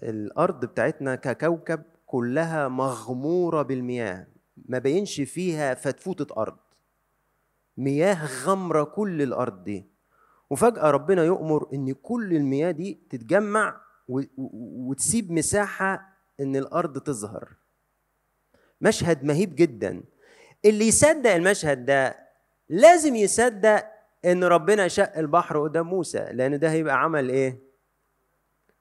الأرض 0.02 0.64
بتاعتنا 0.64 1.14
ككوكب 1.14 1.82
كلها 2.06 2.68
مغمورة 2.68 3.62
بالمياه 3.62 4.26
ما 4.68 4.78
بينش 4.78 5.20
فيها 5.20 5.74
فتفوتة 5.74 6.40
أرض. 6.40 6.56
مياه 7.76 8.26
غمره 8.44 8.84
كل 8.84 9.22
الأرض 9.22 9.64
دي. 9.64 9.86
وفجأة 10.50 10.90
ربنا 10.90 11.24
يؤمر 11.24 11.68
إن 11.74 11.92
كل 11.92 12.36
المياه 12.36 12.70
دي 12.70 13.00
تتجمع 13.10 13.80
وتسيب 14.08 15.32
مساحة 15.32 16.08
إن 16.40 16.56
الأرض 16.56 16.98
تظهر. 16.98 17.48
مشهد 18.80 19.24
مهيب 19.24 19.54
جدا. 19.56 20.02
اللي 20.64 20.88
يصدق 20.88 21.30
المشهد 21.30 21.84
ده 21.84 22.16
لازم 22.68 23.16
يصدق 23.16 23.84
إن 24.24 24.44
ربنا 24.44 24.88
شق 24.88 25.18
البحر 25.18 25.62
قدام 25.62 25.86
موسى 25.86 26.28
لأن 26.32 26.58
ده 26.58 26.70
هيبقى 26.70 27.02
عمل 27.02 27.28
إيه؟ 27.28 27.58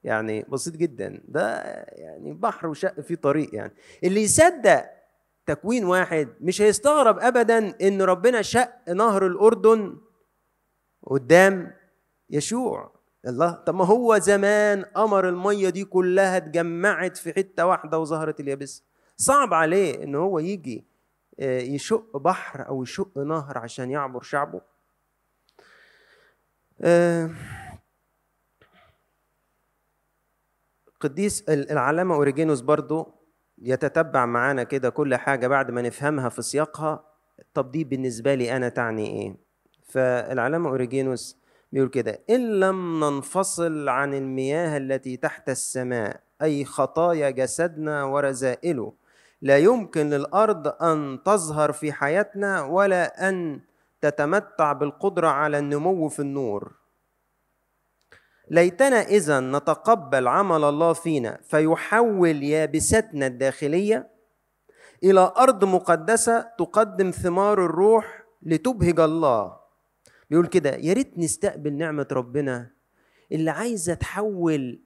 يعني 0.04 0.42
بسيط 0.48 0.76
جدا. 0.76 1.20
ده 1.28 1.62
يعني 1.92 2.32
بحر 2.32 2.66
وشق 2.66 3.00
فيه 3.00 3.14
طريق 3.14 3.54
يعني. 3.54 3.72
اللي 4.04 4.22
يصدق 4.22 4.84
تكوين 5.46 5.84
واحد 5.84 6.28
مش 6.40 6.62
هيستغرب 6.62 7.18
ابدا 7.18 7.74
إن 7.82 8.02
ربنا 8.02 8.42
شق 8.42 8.88
نهر 8.88 9.26
الأردن 9.26 9.96
قدام 11.06 11.72
يشوع. 12.30 12.92
الله 13.26 13.50
طب 13.52 13.74
ما 13.74 13.84
هو 13.84 14.18
زمان 14.18 14.84
أمر 14.96 15.28
المية 15.28 15.68
دي 15.68 15.84
كلها 15.84 16.36
اتجمعت 16.36 17.16
في 17.16 17.32
حتة 17.32 17.66
واحدة 17.66 17.98
وظهرت 17.98 18.40
اليابسه 18.40 18.82
صعب 19.16 19.54
عليه 19.54 20.02
إن 20.04 20.14
هو 20.14 20.38
يجي. 20.38 20.84
يشق 21.38 22.16
بحر 22.16 22.68
أو 22.68 22.82
يشق 22.82 23.18
نهر 23.18 23.58
عشان 23.58 23.90
يعبر 23.90 24.22
شعبه. 24.22 24.60
آه، 26.80 27.30
قديس 31.00 31.48
العلامة 31.48 32.14
أوريجينوس 32.14 32.60
برضو 32.60 33.14
يتتبع 33.58 34.26
معانا 34.26 34.62
كده 34.62 34.90
كل 34.90 35.14
حاجة 35.16 35.46
بعد 35.46 35.70
ما 35.70 35.82
نفهمها 35.82 36.28
في 36.28 36.42
سياقها. 36.42 37.04
طب 37.54 37.70
دي 37.70 37.84
بالنسبة 37.84 38.34
لي 38.34 38.56
أنا 38.56 38.68
تعني 38.68 39.06
إيه؟ 39.06 39.36
فالعلامة 39.84 40.70
أوريجينوس 40.70 41.38
بيقول 41.72 41.88
كده 41.88 42.20
إن 42.30 42.60
لم 42.60 43.04
ننفصل 43.04 43.88
عن 43.88 44.14
المياه 44.14 44.76
التي 44.76 45.16
تحت 45.16 45.48
السماء 45.48 46.20
أي 46.42 46.64
خطايا 46.64 47.30
جسدنا 47.30 48.04
ورذائله 48.04 48.92
لا 49.44 49.58
يمكن 49.58 50.10
للأرض 50.10 50.82
أن 50.82 51.18
تظهر 51.24 51.72
في 51.72 51.92
حياتنا 51.92 52.62
ولا 52.62 53.28
أن 53.28 53.60
تتمتع 54.00 54.72
بالقدرة 54.72 55.28
على 55.28 55.58
النمو 55.58 56.08
في 56.08 56.20
النور. 56.20 56.72
ليتنا 58.50 59.00
إذا 59.00 59.40
نتقبل 59.40 60.28
عمل 60.28 60.64
الله 60.64 60.92
فينا 60.92 61.38
فيحول 61.42 62.42
يابستنا 62.42 63.26
الداخلية 63.26 64.10
إلى 65.02 65.32
أرض 65.36 65.64
مقدسة 65.64 66.40
تقدم 66.58 67.10
ثمار 67.10 67.64
الروح 67.66 68.24
لتبهج 68.42 69.00
الله. 69.00 69.56
بيقول 70.30 70.46
كده 70.46 70.70
يا 70.70 70.92
ريت 70.92 71.18
نستقبل 71.18 71.72
نعمة 71.72 72.06
ربنا 72.12 72.70
اللي 73.32 73.50
عايزة 73.50 73.94
تحول 73.94 74.80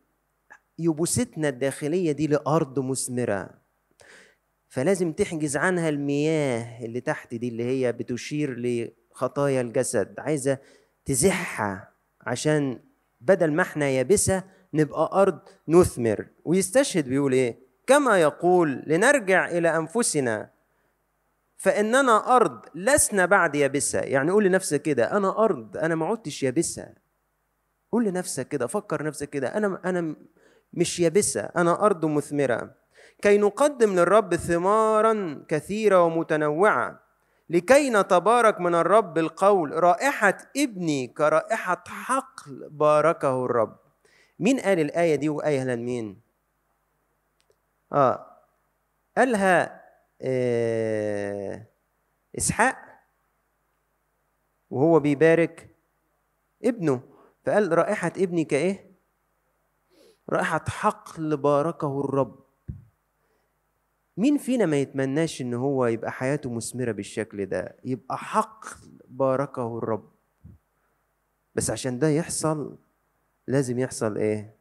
يبوستنا 0.79 1.49
الداخلية 1.49 2.13
دي 2.13 2.27
لأرض 2.27 2.79
مثمرة. 2.79 3.68
فلازم 4.69 5.13
تحجز 5.13 5.57
عنها 5.57 5.89
المياه 5.89 6.85
اللي 6.85 7.01
تحت 7.01 7.35
دي 7.35 7.49
اللي 7.49 7.65
هي 7.65 7.93
بتشير 7.93 8.57
لخطايا 8.59 9.61
الجسد. 9.61 10.15
عايزة 10.19 10.59
تزحها 11.05 11.93
عشان 12.21 12.81
بدل 13.21 13.53
ما 13.53 13.63
إحنا 13.63 13.89
يابسة 13.89 14.45
نبقى 14.75 15.11
أرض 15.13 15.39
نثمر. 15.69 16.27
ويستشهد 16.45 17.09
بيقول 17.09 17.33
إيه؟ 17.33 17.59
كما 17.87 18.21
يقول 18.21 18.83
لنرجع 18.87 19.49
إلى 19.49 19.77
أنفسنا. 19.77 20.51
فاننا 21.57 22.37
أرض 22.37 22.61
لسنا 22.75 23.27
بعد 23.27 23.55
يابسة. 23.55 24.01
يعني 24.01 24.31
قول 24.31 24.45
لنفسك 24.45 24.83
كده 24.83 25.17
أنا 25.17 25.45
أرض 25.45 25.77
أنا 25.77 25.95
ما 25.95 26.07
عدتش 26.07 26.43
يابسة. 26.43 26.89
قول 27.93 28.05
لنفسك 28.05 28.49
كده 28.49 28.67
فكر 28.67 29.03
نفسك 29.03 29.31
كده 29.31 29.49
أنا 29.57 29.81
أنا 29.85 30.17
مش 30.73 31.01
يابسة 31.01 31.41
أنا 31.41 31.85
أرض 31.87 32.05
مثمرة. 32.07 32.75
كي 33.23 33.39
نقدم 33.39 33.95
للرب 33.95 34.37
ثمارا 34.37 35.45
كثيرة 35.49 36.03
ومتنوعة. 36.05 37.01
لكي 37.51 37.91
نتبارك 37.91 38.61
من 38.61 38.75
الرب 38.75 39.19
القول 39.19 39.83
رائحة 39.83 40.39
ابني 40.57 41.07
كرائحة 41.07 41.85
حقل 41.89 42.69
باركه 42.71 43.45
الرب. 43.45 43.77
مين 44.39 44.61
قال 44.61 44.81
الآية 44.81 45.15
دي 45.15 45.29
وآية 45.29 45.65
لمين؟ 45.65 46.21
آه. 47.93 48.27
قالها 49.17 49.83
آه 50.23 51.67
إسحاق. 52.39 52.77
وهو 54.71 55.01
بيبارك 55.01 55.77
ابنه. 56.65 57.01
فقال 57.47 57.79
رائحة 57.79 58.13
ابني 58.17 58.45
كإيه؟ 58.45 58.93
رائحة 60.31 60.65
حقل 60.69 61.37
باركه 61.37 62.01
الرب. 62.01 62.38
مين 64.19 64.39
فينا 64.39 64.67
ما 64.67 64.77
يتمناش 64.77 65.41
إن 65.43 65.55
هو 65.55 65.87
يبقى 65.87 66.13
حياته 66.13 66.51
مثمرة 66.51 66.93
بالشكل 66.93 67.47
ده؟ 67.47 67.77
يبقى 67.85 68.19
حق 68.19 68.65
باركه 69.09 69.79
الرب. 69.79 70.09
بس 71.55 71.71
عشان 71.71 71.99
ده 71.99 72.09
يحصل 72.09 72.77
لازم 73.47 73.79
يحصل 73.79 74.17
إيه؟ 74.17 74.55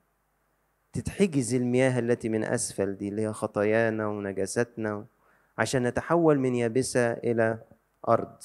تتحجز 0.94 1.54
المياه 1.54 2.00
التي 2.00 2.30
من 2.30 2.44
أسفل 2.44 2.98
دي 2.98 3.10
اللي 3.10 3.22
هي 3.22 3.34
خطايانا 3.34 4.08
ونجاستنا 4.08 5.06
عشان 5.58 5.84
نتحول 5.84 6.40
من 6.40 6.56
يابسة 6.56 7.12
إلى 7.12 7.60
أرض. 8.08 8.38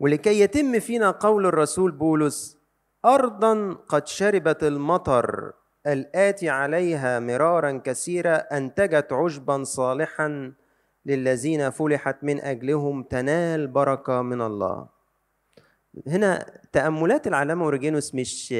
ولكي 0.00 0.40
يتم 0.40 0.80
فينا 0.80 1.10
قول 1.10 1.46
الرسول 1.46 1.90
بولس 1.90 2.58
ارضا 3.04 3.72
قد 3.72 4.06
شربت 4.06 4.64
المطر 4.64 5.52
الاتي 5.86 6.48
عليها 6.48 7.20
مرارا 7.20 7.80
كثيرا 7.84 8.34
انتجت 8.36 9.12
عشبا 9.12 9.64
صالحا 9.64 10.52
للذين 11.06 11.70
فلحت 11.70 12.24
من 12.24 12.40
أجلهم 12.40 13.02
تنال 13.02 13.66
بركة 13.66 14.22
من 14.22 14.40
الله. 14.42 14.88
هنا 16.06 16.60
تأملات 16.72 17.26
العلامه 17.26 17.64
اوريجينوس 17.64 18.14
مش 18.14 18.52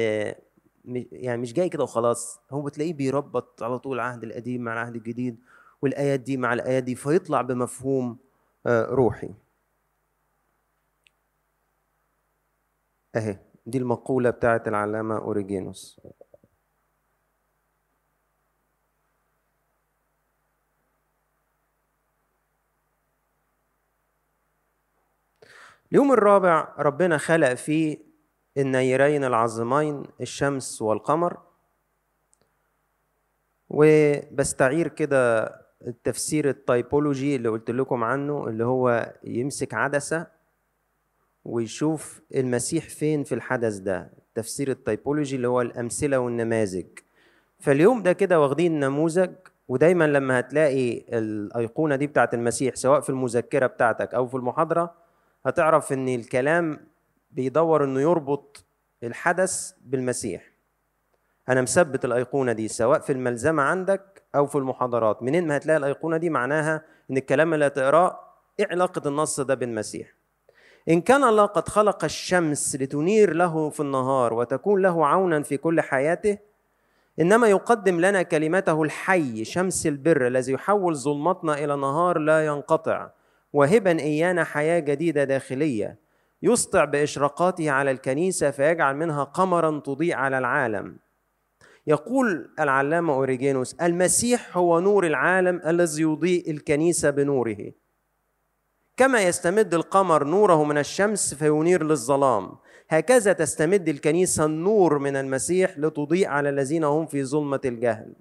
يعني 1.11 1.41
مش 1.41 1.53
جاي 1.53 1.69
كده 1.69 1.83
وخلاص. 1.83 2.39
هو 2.51 2.61
بتلاقيه 2.61 2.93
بيربط 2.93 3.63
على 3.63 3.79
طول 3.79 3.95
العهد 3.95 4.23
القديم 4.23 4.61
مع 4.61 4.73
العهد 4.73 4.95
الجديد 4.95 5.39
والآيات 5.81 6.19
دي 6.19 6.37
مع 6.37 6.53
الآيات 6.53 6.83
دي 6.83 6.95
فيطلع 6.95 7.41
بمفهوم 7.41 8.17
آه، 8.65 8.85
روحي. 8.85 9.29
أهي 13.15 13.39
دي 13.65 13.77
المقولة 13.77 14.29
بتاعت 14.29 14.67
العلامة 14.67 15.17
أوريجينوس. 15.17 16.01
اليوم 25.91 26.11
الرابع 26.11 26.67
ربنا 26.79 27.17
خلق 27.17 27.53
فيه 27.53 27.97
النيرين 28.57 29.23
العظيمين 29.23 30.03
الشمس 30.21 30.81
والقمر. 30.81 31.37
وبستعير 33.69 34.87
كده 34.87 35.43
التفسير 35.87 36.49
التايبولوجي 36.49 37.35
اللي 37.35 37.49
قلت 37.49 37.71
لكم 37.71 38.03
عنه 38.03 38.47
اللي 38.47 38.63
هو 38.65 39.13
يمسك 39.23 39.73
عدسة 39.73 40.27
ويشوف 41.45 42.21
المسيح 42.35 42.89
فين 42.89 43.23
في 43.23 43.35
الحدث 43.35 43.77
ده. 43.77 44.09
تفسير 44.35 44.71
التايبولوجي 44.71 45.35
اللي 45.35 45.47
هو 45.47 45.61
الأمثلة 45.61 46.19
والنماذج. 46.19 46.85
فاليوم 47.59 48.03
ده 48.03 48.13
كده 48.13 48.39
واخدين 48.39 48.79
نموذج 48.79 49.31
ودايما 49.67 50.07
لما 50.07 50.39
هتلاقي 50.39 51.03
الأيقونة 51.17 51.95
دي 51.95 52.07
بتاعت 52.07 52.33
المسيح 52.33 52.75
سواء 52.75 53.01
في 53.01 53.09
المذكرة 53.09 53.67
بتاعتك 53.67 54.13
أو 54.13 54.27
في 54.27 54.35
المحاضرة 54.37 55.06
هتعرف 55.47 55.93
إن 55.93 56.07
الكلام 56.07 56.87
بيدور 57.31 57.83
إنه 57.83 58.01
يربط 58.01 58.65
الحدث 59.03 59.71
بالمسيح. 59.85 60.51
أنا 61.49 61.61
مثبت 61.61 62.05
الأيقونة 62.05 62.51
دي 62.51 62.67
سواء 62.67 62.99
في 62.99 63.11
الملزمة 63.11 63.63
عندك 63.63 64.23
أو 64.35 64.45
في 64.45 64.55
المحاضرات. 64.57 65.23
منين 65.23 65.47
ما 65.47 65.57
هتلاقي 65.57 65.77
الأيقونة 65.77 66.17
دي 66.17 66.29
معناها 66.29 66.81
إن 67.11 67.17
الكلام 67.17 67.53
اللي 67.53 67.67
هتقراه 67.67 68.19
إيه 68.59 68.67
علاقة 68.71 69.07
النص 69.07 69.39
ده 69.39 69.55
بالمسيح. 69.55 70.13
إن 70.89 71.01
كان 71.01 71.23
الله 71.23 71.45
قد 71.45 71.69
خلق 71.69 72.03
الشمس 72.03 72.75
لتنير 72.75 73.33
له 73.33 73.69
في 73.69 73.79
النهار 73.79 74.33
وتكون 74.33 74.81
له 74.81 75.07
عونا 75.07 75.41
في 75.43 75.57
كل 75.57 75.81
حياته 75.81 76.37
إنما 77.19 77.47
يقدم 77.47 77.99
لنا 78.01 78.21
كلمته 78.21 78.83
الحي 78.83 79.45
شمس 79.45 79.87
البر 79.87 80.27
الذي 80.27 80.53
يحول 80.53 80.95
ظلمتنا 80.95 81.53
إلى 81.53 81.75
نهار 81.75 82.17
لا 82.17 82.45
ينقطع. 82.45 83.09
وهبا 83.57 83.99
إيانا 83.99 84.43
حياة 84.43 84.79
جديدة 84.79 85.23
داخلية. 85.23 85.99
يسطع 86.41 86.85
بإشراقاته 86.85 87.71
على 87.71 87.91
الكنيسة 87.91 88.51
فيجعل 88.51 88.95
منها 88.95 89.23
قمرا 89.23 89.79
تضيء 89.79 90.13
على 90.13 90.37
العالم. 90.37 90.97
يقول 91.87 92.49
العلامة 92.59 93.13
أوريجينوس 93.13 93.73
المسيح 93.73 94.57
هو 94.57 94.79
نور 94.79 95.07
العالم 95.07 95.61
الذي 95.65 96.01
يضيء 96.01 96.51
الكنيسة 96.51 97.09
بنوره. 97.09 97.71
كما 98.97 99.21
يستمد 99.21 99.73
القمر 99.73 100.23
نوره 100.23 100.63
من 100.63 100.77
الشمس 100.77 101.33
فينير 101.33 101.83
للظلام. 101.83 102.51
هكذا 102.89 103.33
تستمد 103.33 103.89
الكنيسة 103.89 104.45
النور 104.45 104.99
من 104.99 105.15
المسيح 105.15 105.79
لتضيء 105.79 106.27
على 106.27 106.49
الذين 106.49 106.83
هم 106.83 107.05
في 107.05 107.23
ظلمة 107.23 107.61
الجهل. 107.65 108.15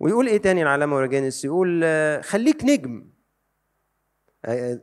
ويقول 0.00 0.26
إيه 0.26 0.38
تاني 0.38 0.62
العلامة 0.62 0.96
أوريجينوس؟ 0.96 1.44
يقول 1.44 1.84
خليك 2.24 2.64
نجم. 2.64 3.17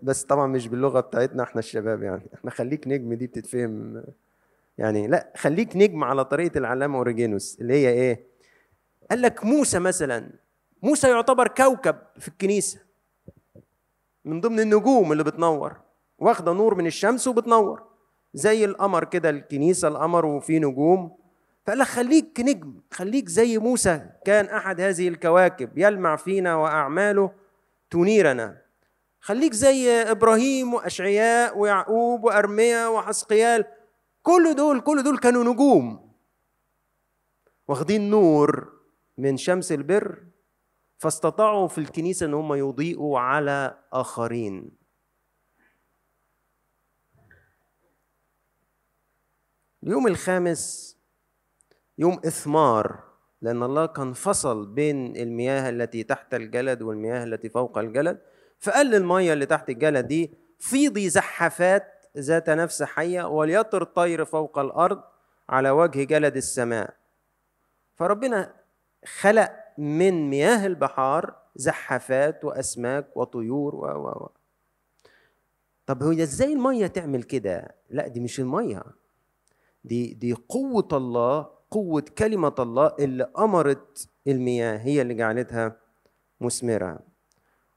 بس 0.04 0.24
طبعا 0.24 0.48
مش 0.48 0.68
باللغة 0.68 1.00
بتاعتنا 1.00 1.44
إحنا 1.44 1.60
الشباب 1.60 2.04
يعني. 2.04 2.30
إحنا 2.34 2.52
خليك 2.52 2.88
نجم 2.88 3.14
دي 3.14 3.28
بتتفهم. 3.28 4.04
يعني 4.78 5.08
لا 5.08 5.34
خليك 5.38 5.76
نجم 5.76 6.04
على 6.04 6.26
طريقة 6.26 6.58
العلامة 6.58 6.98
أوريجينوس 6.98 7.58
اللي 7.62 7.74
هي 7.74 7.90
إيه؟ 7.90 8.26
قال 9.10 9.22
لك 9.22 9.46
موسى 9.46 9.80
مثلا 9.80 10.30
موسى 10.84 11.10
يعتبر 11.10 11.48
كوكب 11.48 11.96
في 12.20 12.28
الكنيسة 12.28 12.80
من 14.26 14.42
ضمن 14.42 14.60
النجوم 14.60 15.12
اللي 15.12 15.24
بتنور 15.24 15.76
واخدة 16.20 16.54
نور 16.54 16.76
من 16.76 16.88
الشمس 16.88 17.28
وبتنور 17.28 17.84
زي 18.34 18.66
القمر 18.66 19.04
كده 19.04 19.30
الكنيسة 19.30 19.88
القمر 19.88 20.26
وفيه 20.26 20.60
نجوم. 20.60 21.18
فقال 21.66 21.80
لك 21.80 21.88
خليك 21.88 22.40
نجم 22.40 22.74
خليك 22.92 23.30
زي 23.30 23.58
موسى 23.58 24.02
كان 24.26 24.46
أحد 24.46 24.82
هذه 24.82 25.08
الكواكب 25.08 25.78
يلمع 25.78 26.16
فينا 26.16 26.56
وأعماله 26.56 27.32
تنيرنا. 27.90 28.65
خليك 29.26 29.54
زي 29.54 29.90
إبراهيم 29.90 30.74
وأشعياء 30.74 31.58
ويعقوب 31.58 32.24
وأرميا 32.24 32.88
وحسقيال. 32.88 33.66
كل 34.24 34.56
دول 34.56 34.82
كل 34.82 35.04
دول 35.04 35.18
كانوا 35.18 35.44
نجوم. 35.44 36.14
واخدين 37.68 38.10
نور 38.10 38.74
من 39.18 39.38
شمس 39.38 39.72
البر 39.72 40.24
فاستطاعوا 40.98 41.68
في 41.68 41.78
الكنيسة 41.78 42.26
إن 42.26 42.34
هم 42.34 42.54
يضيئوا 42.54 43.20
على 43.20 43.78
آخرين. 43.94 44.72
اليوم 49.84 50.08
الخامس 50.08 50.98
يوم 51.98 52.14
إثمار 52.26 53.04
لأن 53.42 53.64
الله 53.64 53.86
كان 53.86 54.14
فصل 54.14 54.66
بين 54.66 55.18
المياه 55.18 55.70
التي 55.70 56.04
تحت 56.04 56.34
الجلد 56.34 56.82
والمياه 56.82 57.24
التي 57.24 57.50
فوق 57.50 57.78
الجلد. 57.78 58.35
فقال 58.60 58.88
للمية 58.88 59.34
اللي 59.34 59.46
تحت 59.46 59.70
الجلد 59.70 60.08
دي 60.08 60.34
فيضي 60.60 61.10
زحافات 61.10 62.06
ذات 62.18 62.50
نفس 62.50 62.84
حية 62.84 63.24
وليطر 63.28 63.82
الطير 63.82 64.26
فوق 64.26 64.60
الأرض 64.60 65.02
على 65.50 65.70
وجه 65.70 66.04
جلد 66.04 66.36
السماء. 66.36 66.94
فربنا 67.96 68.54
خلق 69.20 69.52
من 69.78 70.30
مياه 70.30 70.66
البحار 70.66 71.36
زحافات 71.56 72.46
وأسماك 72.46 73.18
وطيور 73.18 73.76
و 73.76 73.80
و 73.86 74.08
و. 74.08 74.30
طب 75.86 76.04
هو 76.04 76.12
إزاي 76.12 76.54
المية 76.54 76.88
تعمل 76.88 77.24
كده؟ 77.24 77.76
لا 77.90 78.08
دي 78.08 78.20
مش 78.20 78.40
المية. 78.40 78.84
دي 79.84 80.14
دي 80.14 80.34
قوة 80.34 80.88
الله 80.94 81.50
قوة 81.72 82.06
كلمة 82.18 82.56
الله 82.60 82.96
اللي 83.00 83.32
أمرت 83.38 84.10
المياه 84.28 84.78
هي 84.78 85.02
اللي 85.02 85.14
جعلتها 85.14 85.78
مثمرة 86.42 87.00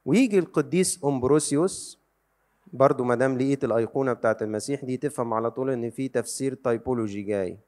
ويجي 0.08 0.38
القديس 0.38 1.04
أمبروسيوس 1.04 1.98
برضو 2.72 3.04
ما 3.04 3.14
دام 3.14 3.38
لقيت 3.38 3.64
الأيقونة 3.64 4.12
بتاعت 4.12 4.42
المسيح 4.42 4.84
دي 4.84 4.96
تفهم 4.96 5.34
على 5.34 5.50
طول 5.50 5.70
إن 5.70 5.90
في 5.90 6.08
تفسير 6.08 6.54
typology 6.54 7.22
جاي. 7.22 7.58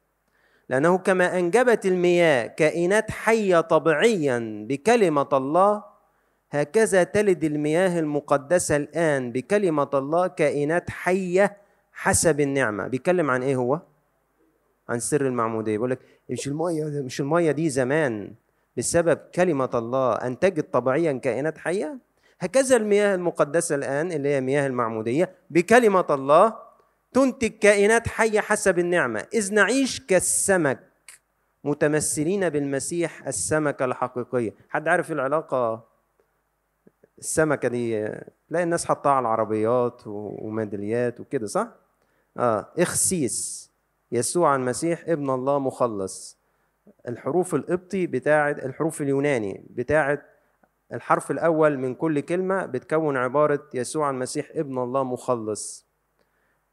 لأنه 0.69 0.99
كما 0.99 1.39
أنجبت 1.39 1.87
المياه 1.87 2.47
كائنات 2.47 3.11
حية 3.11 3.61
طبيعيا 3.61 4.67
بكلمة 4.69 5.29
الله 5.33 5.85
هكذا 6.51 7.03
تلد 7.03 7.45
المياه 7.45 8.01
المقدسة 8.01 8.77
الآن 8.77 9.33
بكلمة 9.33 9.91
الله 9.95 10.27
كائنات 10.27 10.91
حية 10.91 11.57
حسب 11.93 12.41
النعمة. 12.41 12.87
بيتكلم 12.89 13.31
عن 13.31 13.43
إيه 13.43 13.57
هو؟ 13.57 13.81
عن 14.89 15.01
سر 15.01 15.27
المعمودية. 15.27 15.73
بيقول 15.73 15.91
لك 15.91 15.99
مش 16.31 16.49
المية 16.49 16.85
مش 16.85 17.21
المية 17.21 17.51
دي 17.53 17.71
زمان 17.71 18.35
بسبب 18.77 19.17
كلمة 19.35 19.71
الله 19.75 20.13
أنتجت 20.13 20.73
طبيعيا 20.73 21.13
كائنات 21.13 21.59
حية؟ 21.59 22.10
هكذا 22.41 22.77
المياه 22.77 23.15
المقدسة 23.15 23.75
الآن 23.75 24.13
اللي 24.13 24.29
هي 24.29 24.41
مياه 24.41 24.67
المعمودية 24.67 25.35
بكلمة 25.51 26.07
الله 26.11 26.57
تنتج 27.13 27.51
كائنات 27.51 28.09
حية 28.09 28.41
حسب 28.41 28.79
النعمة. 28.79 29.27
إذ 29.35 29.55
نعيش 29.55 30.01
كالسمك 30.01 30.81
متمثلين 31.65 32.49
بالمسيح 32.49 33.27
السمكة 33.27 33.85
الحقيقية. 33.85 34.55
حد 34.69 34.89
عارف 34.89 35.13
العلاقة؟ 35.13 35.85
السمكة 37.19 37.69
دي 37.69 38.03
لا 38.51 38.63
الناس 38.63 38.87
حطها 38.87 39.13
على 39.13 39.21
العربيات 39.21 40.03
وميداليات 40.07 41.21
وكده 41.21 41.47
صح؟ 41.47 41.69
آه. 42.37 42.73
إخسيس 42.79 43.71
يسوع 44.13 44.57
المسيح 44.57 45.05
ابن 45.09 45.31
الله 45.31 45.59
مخلص. 45.59 46.39
الحروف 47.09 47.55
القبطي 47.55 48.07
بتاعت 48.07 48.65
الحروف 48.65 49.03
اليوناني 49.03 49.65
بتاعت 49.71 50.30
الحرف 50.93 51.31
الأول 51.31 51.79
من 51.79 51.95
كل 51.95 52.21
كلمة 52.21 52.67
بتكون 52.67 53.17
عبارة 53.17 53.69
يسوع 53.75 54.11
المسيح 54.11 54.51
ابن 54.55 54.79
الله 54.79 55.05
مخلص. 55.05 55.91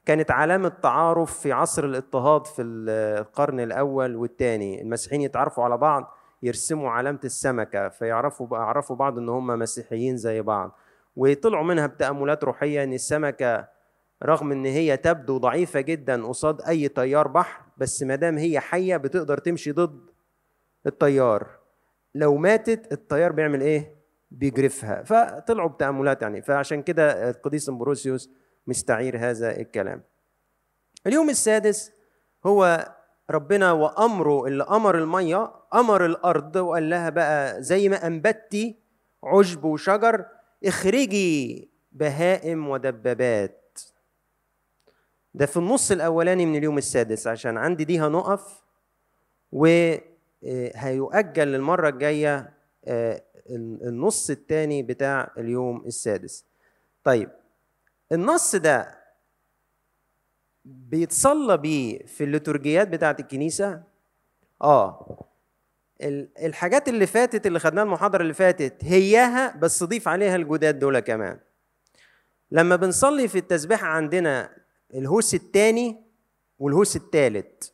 كانت 0.06 0.32
علامة 0.32 0.70
تعارف 0.70 1.40
في 1.40 1.52
عصر 1.52 1.86
الاضطهاد 1.86 2.46
في 2.48 2.62
القرن 2.62 3.60
الأول 3.60 4.16
والثاني 4.16 4.82
المسيحيين 4.82 5.22
يتعرفوا 5.22 5.64
على 5.64 5.78
بعض 5.78 6.14
يرسموا 6.44 6.90
علامة 6.90 7.20
السمكة 7.24 7.90
فيعرفوا 7.90 8.58
يعرفوا 8.58 8.96
بعض 8.96 9.18
إن 9.18 9.30
هم 9.30 9.48
مسيحيين 9.48 10.18
زي 10.18 10.42
بعض. 10.42 10.80
وطلعوا 11.16 11.64
منها 11.64 11.88
بتأملات 11.88 12.44
روحية 12.44 12.84
إن 12.84 12.94
السمكة 12.94 13.68
رغم 14.24 14.52
إن 14.52 14.66
هي 14.66 14.98
تبدو 14.98 15.38
ضعيفة 15.38 15.82
جدا 15.82 16.28
قصاد 16.28 16.62
أي 16.62 16.88
تيار 16.88 17.28
بحر 17.28 17.62
بس 17.78 18.04
ما 18.04 18.16
دام 18.16 18.38
هي 18.38 18.60
حية 18.60 18.98
بتقدر 18.98 19.38
تمشي 19.38 19.72
ضد 19.72 20.10
التيار. 20.86 21.48
لو 22.16 22.38
ماتت 22.38 22.92
التيار 22.92 23.32
بيعمل 23.32 23.62
إيه؟ 23.62 23.97
بيجرفها. 24.32 25.04
فطلعوا 25.04 25.70
بتأملات 25.70 26.22
يعني. 26.22 26.42
فعشان 26.42 26.82
كده 26.84 27.30
القديس 27.30 27.70
امبروسيوس 27.70 28.30
مستعير 28.68 29.18
هذا 29.18 29.58
الكلام. 29.60 30.04
اليوم 31.08 31.30
السادس 31.30 31.92
هو 32.46 32.88
ربنا 33.30 33.72
وأمره 33.72 34.46
اللي 34.48 34.64
أمر 34.64 34.98
المية 34.98 35.52
أمر 35.74 36.06
الأرض 36.06 36.56
وقال 36.56 36.90
لها 36.90 37.10
بقى 37.10 37.64
زي 37.64 37.90
ما 37.90 38.08
أنبتي 38.08 38.80
عشب 39.24 39.64
وشجر 39.64 40.26
اخرجي 40.66 41.70
بهائم 41.92 42.68
ودبابات. 42.70 43.80
ده 45.34 45.46
في 45.46 45.58
النص 45.58 45.92
الأولاني 45.92 46.46
من 46.46 46.56
اليوم 46.56 46.78
السادس 46.78 47.28
عشان 47.28 47.58
عندي 47.58 47.84
دي 47.86 48.00
هنقف 48.00 48.64
وهيؤجل 50.44 51.48
للمرة 51.48 51.90
الجاية 51.90 52.36
آه، 52.38 52.54
النص 53.50 54.30
الثاني 54.30 54.84
بتاع 54.84 55.32
اليوم 55.38 55.84
السادس. 55.86 56.46
طيب 57.04 57.30
النص 58.12 58.56
ده 58.56 58.98
بيتصلى 60.66 61.58
بيه 61.58 62.06
في 62.06 62.24
الليتورجيات 62.24 62.88
بتاعه 62.88 63.16
الكنيسة؟ 63.20 63.84
آه. 64.62 65.24
الحاجات 66.42 66.90
اللي 66.90 67.08
فاتت 67.08 67.48
اللي 67.48 67.60
خدناها 67.60 67.84
المحاضرة 67.84 68.22
اللي 68.22 68.34
فاتت 68.34 68.84
هياها 68.84 69.56
بس 69.58 69.84
ضيف 69.84 70.08
عليها 70.08 70.36
الجداد 70.36 70.80
دول 70.80 71.00
كمان. 71.00 71.40
لما 72.52 72.76
بنصلي 72.76 73.28
في 73.28 73.38
التسبيحه 73.38 73.88
عندنا 73.88 74.50
الهوس 74.94 75.34
الثاني 75.36 76.04
والهوس 76.60 76.96
الثالث 76.96 77.70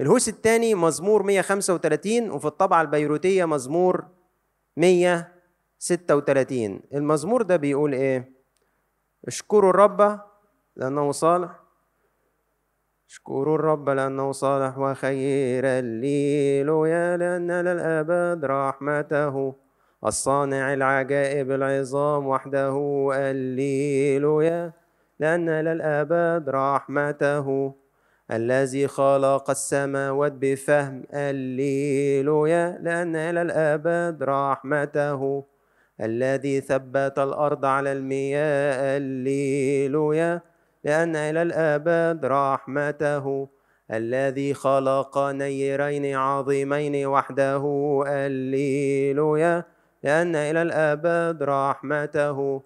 الهوس 0.00 0.28
الثاني 0.28 0.74
مزمور 0.74 1.22
135 1.22 2.30
وفي 2.30 2.46
الطبعة 2.46 2.82
البيروتية 2.82 3.44
مزمور 3.44 4.06
136 4.76 6.80
المزمور 6.94 7.42
ده 7.42 7.56
بيقول 7.56 7.92
إيه؟ 7.92 8.32
اشكروا 9.26 9.70
الرب 9.70 10.20
لأنه 10.76 11.12
صالح. 11.12 11.50
اشكروا 13.08 13.54
الرب 13.54 13.90
لأنه 13.90 14.32
صالح 14.32 14.78
وخير 14.78 15.64
الليل 15.64 16.68
يا 16.68 17.16
لأن 17.16 17.50
للأبد 17.50 18.44
رحمته. 18.44 19.54
الصانع 20.04 20.74
العجائب 20.74 21.50
العظام 21.50 22.26
وحده 22.26 22.76
الليل 23.14 24.24
يا 24.42 24.72
لأن 25.20 25.50
للأبد 25.50 26.48
رحمته. 26.48 27.74
الذي 28.32 28.88
خلق 28.88 29.50
السماوات 29.50 30.32
بفهم 30.32 31.04
الليل 31.14 32.28
يا 32.48 32.78
لأن 32.80 33.16
للأبد 33.16 34.22
رحمته. 34.22 35.44
الذي 36.00 36.60
ثبت 36.60 37.18
الأرض 37.18 37.64
على 37.64 37.92
المياه 37.92 38.96
الليلويا 38.96 40.40
لأن 40.84 41.16
إلى 41.16 41.42
الأبد 41.42 42.24
رحمته. 42.24 43.48
الذي 43.90 44.54
خلق 44.54 45.18
نيرين 45.18 46.16
عظيمين 46.16 47.06
وحده 47.06 47.64
الليلويا 48.06 49.64
لأن 50.02 50.36
إلى 50.36 50.62
الأبد 50.62 51.42
رحمته. 51.42 52.62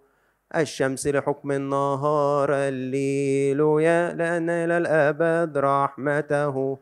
الشمس 0.54 1.06
لحكم 1.06 1.52
النهار 1.52 2.48
الليلويا 2.52 4.12
لأن 4.14 4.50
إلى 4.50 4.78
الأبد 4.78 5.58
رحمته. 5.58 6.78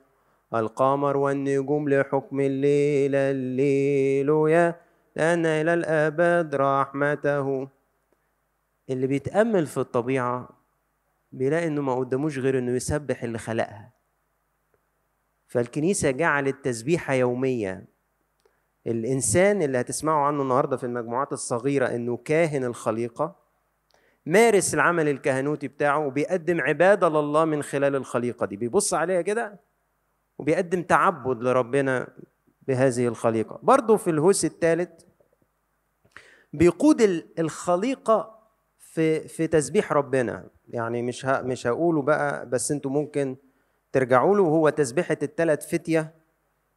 القمر 0.54 1.16
والنجوم 1.16 1.88
لحكم 1.88 2.40
الليل 2.40 3.14
الليلويا 3.14 4.80
لأن 5.16 5.46
إلى 5.46 5.74
الآباد 5.74 6.54
رحمته. 6.54 7.68
اللي 8.90 9.06
بيتأمل 9.06 9.66
في 9.66 9.78
الطبيعة 9.78 10.48
بيلاقي 11.32 11.66
إنه 11.66 11.82
ما 11.82 11.94
قداموش 11.94 12.38
غير 12.38 12.58
إنه 12.58 12.72
يسبح 12.72 13.22
اللي 13.22 13.38
خلقها. 13.38 13.92
فالكنيسة 15.46 16.10
جعلت 16.10 16.64
تسبيحة 16.64 17.14
يومية. 17.14 17.84
الإنسان 18.86 19.62
اللي 19.62 19.80
هتسمعوا 19.80 20.26
عنه 20.26 20.42
النهاردة 20.42 20.76
في 20.76 20.84
المجموعات 20.84 21.32
الصغيرة 21.32 21.86
إنه 21.86 22.16
كاهن 22.16 22.64
الخليقة. 22.64 23.43
مارس 24.26 24.74
العمل 24.74 25.08
الكهنوتي 25.08 25.68
بتاعه 25.68 26.06
وبيقدم 26.06 26.60
عبادة 26.60 27.08
لله 27.08 27.44
من 27.44 27.62
خلال 27.62 27.96
الخليقة 27.96 28.46
دي. 28.46 28.56
بيبص 28.56 28.94
عليها 28.94 29.20
كده 29.22 29.60
وبيقدم 30.38 30.82
تعبد 30.82 31.42
لربنا 31.42 32.08
بهذه 32.62 33.08
الخليقة. 33.08 33.58
برضو 33.62 33.96
في 33.96 34.10
الهوس 34.10 34.44
الثالث 34.44 34.90
بيقود 36.52 37.24
الخليقة 37.38 38.38
في 38.78 39.28
في 39.28 39.46
تسبيح 39.46 39.92
ربنا. 39.92 40.48
يعني 40.68 41.02
مش 41.02 41.24
مش 41.24 41.66
هقوله 41.66 42.02
بقى 42.02 42.48
بس 42.48 42.72
أنتوا 42.72 42.90
ممكن 42.90 43.36
ترجعوا 43.92 44.36
له. 44.36 44.42
وهو 44.42 44.68
تسبيحة 44.68 45.16
الثلاث 45.22 45.66
فتية 45.74 46.14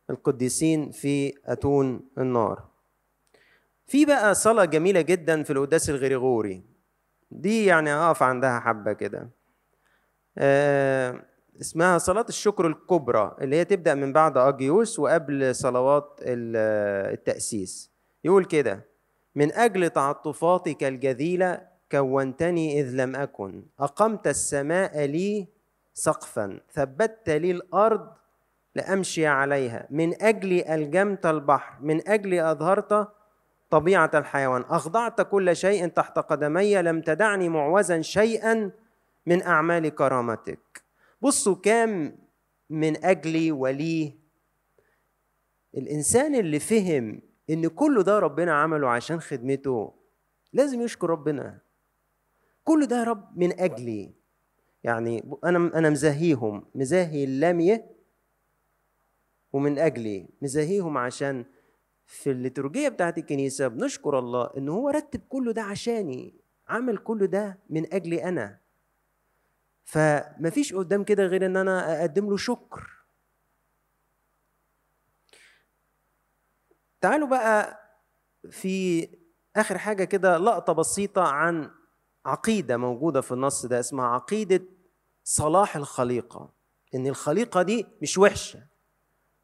القديسين 0.09 0.91
في 0.91 1.33
أتون 1.45 2.01
النار. 2.17 2.63
في 3.85 4.05
بقى 4.05 4.35
صلاة 4.35 4.65
جميلة 4.65 5.01
جدا 5.01 5.43
في 5.43 5.53
القداس 5.53 5.89
الغريغوري. 5.89 6.76
دي 7.31 7.65
يعني 7.65 7.93
أقف 7.93 8.23
عندها 8.23 8.59
حبة 8.59 8.93
كده. 8.93 9.29
آه 10.37 11.21
اسمها 11.61 11.97
صلاة 11.97 12.25
الشكر 12.29 12.67
الكبرى 12.67 13.35
اللي 13.41 13.55
هي 13.55 13.65
تبدأ 13.65 13.95
من 13.95 14.13
بعد 14.13 14.37
أجيوس 14.37 14.99
وقبل 14.99 15.55
صلوات 15.55 16.19
التأسيس. 16.23 17.91
يقول 18.23 18.45
كده 18.45 18.85
من 19.35 19.53
أجل 19.53 19.89
تعطفاتك 19.89 20.83
الجذيلة 20.83 21.61
كونتني 21.91 22.81
إذ 22.81 22.95
لم 22.95 23.15
أكن. 23.15 23.65
أقمت 23.79 24.27
السماء 24.27 25.05
لي 25.05 25.47
سقفا 25.93 26.59
ثبتت 26.73 27.29
لي 27.29 27.51
الأرض 27.51 28.07
لأمشي 28.75 29.27
عليها. 29.27 29.87
من 29.89 30.23
أجل 30.23 30.51
ألجمت 30.61 31.25
البحر 31.25 31.77
من 31.81 32.07
أجل 32.09 32.39
أظهرت 32.39 33.07
طبيعة 33.69 34.11
الحيوان. 34.13 34.61
أخضعت 34.61 35.21
كل 35.21 35.55
شيء 35.55 35.87
تحت 35.87 36.19
قدمي 36.19 36.81
لم 36.81 37.01
تدعني 37.01 37.49
معوزا 37.49 38.01
شيئا 38.01 38.71
من 39.25 39.41
أعمال 39.43 39.89
كرامتك. 39.95 40.83
بصوا 41.21 41.55
كام 41.55 42.17
من 42.69 43.05
أجلي 43.05 43.51
وليه 43.51 44.17
الإنسان 45.77 46.35
اللي 46.35 46.59
فهم 46.59 47.21
إن 47.49 47.67
كل 47.67 48.03
ده 48.03 48.19
ربنا 48.19 48.53
عمله 48.61 48.89
عشان 48.89 49.19
خدمته 49.21 49.93
لازم 50.53 50.81
يشكر 50.81 51.09
ربنا. 51.09 51.59
كل 52.63 52.85
ده 52.85 52.97
يا 52.99 53.03
رب 53.03 53.37
من 53.37 53.59
أجلي 53.59 54.13
يعني 54.83 55.31
أنا 55.43 55.57
أنا 55.57 55.89
مزهيهم 55.89 56.65
مزاهي 56.75 57.23
اللامية 57.23 57.91
ومن 59.53 59.79
أجلي 59.79 60.29
مزاهيهم 60.41 60.97
عشان 60.97 61.45
في 62.07 62.31
الليتورجية 62.31 62.89
بتاعت 62.89 63.17
الكنيسة 63.17 63.67
بنشكر 63.67 64.19
الله 64.19 64.49
إن 64.57 64.69
هو 64.69 64.89
رتب 64.89 65.21
كل 65.29 65.53
ده 65.53 65.61
عشاني 65.61 66.35
عمل 66.67 66.97
كل 66.97 67.27
ده 67.27 67.59
من 67.69 67.93
أجلي 67.93 68.23
أنا. 68.23 68.59
فمفيش 69.83 70.73
قدام 70.73 71.03
كده 71.03 71.25
غير 71.25 71.45
إن 71.45 71.57
أنا 71.57 71.99
أقدم 72.01 72.29
له 72.29 72.37
شكر. 72.37 72.89
تعالوا 77.01 77.27
بقى 77.27 77.79
في 78.51 79.07
آخر 79.55 79.77
حاجة 79.77 80.03
كده 80.03 80.37
لقطة 80.37 80.73
بسيطة 80.73 81.21
عن 81.21 81.71
عقيدة 82.25 82.77
موجودة 82.77 83.21
في 83.21 83.31
النص 83.31 83.65
ده 83.65 83.79
اسمها 83.79 84.05
عقيدة 84.05 84.65
صلاح 85.23 85.75
الخليقة. 85.75 86.53
إن 86.95 87.07
الخليقة 87.07 87.61
دي 87.61 87.87
مش 88.01 88.17
وحشة. 88.17 88.76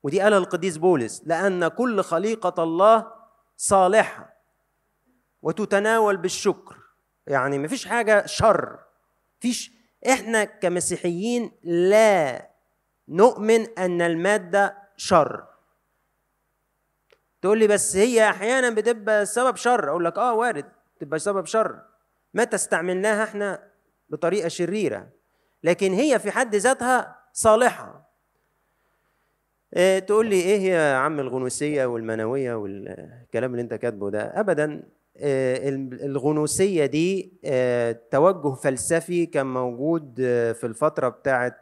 ودي 0.04 0.22
قالها 0.22 0.38
القديس 0.38 0.78
بولس 0.78 1.24
لأن 1.26 1.68
كل 1.68 2.04
خليقة 2.04 2.64
الله 2.64 3.14
صالحة 3.58 4.34
وتتناول 5.42 6.18
بالشكر. 6.18 6.78
يعني 7.28 7.58
مفيش 7.58 7.88
حاجة 7.88 8.26
شر. 8.26 8.80
مفيش 9.40 9.72
إحنا 10.10 10.44
كمسيحيين 10.44 11.52
لا 11.64 12.50
نؤمن 13.08 13.80
أن 13.80 14.02
المادة 14.02 14.78
شر. 14.98 15.44
تقول 17.42 17.60
لي 17.60 17.68
بس 17.68 17.96
هي 17.96 18.30
أحيانا 18.30 18.70
بتبقى 18.70 19.26
سبب 19.26 19.56
شر. 19.56 19.90
أقول 19.90 20.06
لك 20.06 20.18
آه 20.18 20.34
وارد 20.34 20.72
تبقى 21.00 21.20
سبب 21.20 21.46
شر. 21.46 21.82
متى 22.34 22.56
استعملناها 22.56 23.24
إحنا 23.24 23.72
بطريقة 24.10 24.48
شريرة. 24.48 25.10
لكن 25.64 25.94
هي 25.94 26.20
في 26.20 26.32
حد 26.32 26.56
ذاتها 26.56 27.20
صالحة. 27.34 28.13
تقول 30.08 30.26
لي 30.30 30.36
إيه 30.36 30.58
هي 30.60 30.68
يا 30.68 30.96
عم 30.96 31.20
الغنوسية 31.20 31.86
والمنوية 31.86 32.54
والكلام 32.56 33.52
اللي 33.52 33.62
أنت 33.62 33.74
كاتبه 33.74 34.10
ده؟ 34.10 34.22
ابدا 34.40 34.84
إيه 35.18 35.70
الغنوسية 36.06 36.86
دي 36.86 37.34
توجه 38.12 38.54
فلسفي 38.56 39.26
كان 39.26 39.46
موجود 39.54 40.16
في 40.60 40.64
الفترة 40.64 41.10
بتاعت 41.10 41.58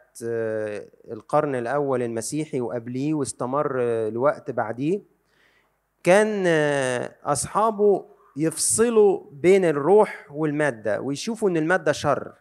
القرن 1.12 1.54
الأول 1.54 2.02
المسيحي 2.02 2.60
وقبليه 2.60 3.14
واستمر 3.14 3.80
الوقت 3.82 4.50
بعديه. 4.50 5.00
كان 6.02 6.46
أصحابه 7.24 8.04
يفصلوا 8.36 9.20
بين 9.32 9.64
الروح 9.64 10.26
والمادة 10.30 11.00
ويشوفوا 11.00 11.50
إن 11.50 11.56
المادة 11.56 11.92
شر 11.92 12.32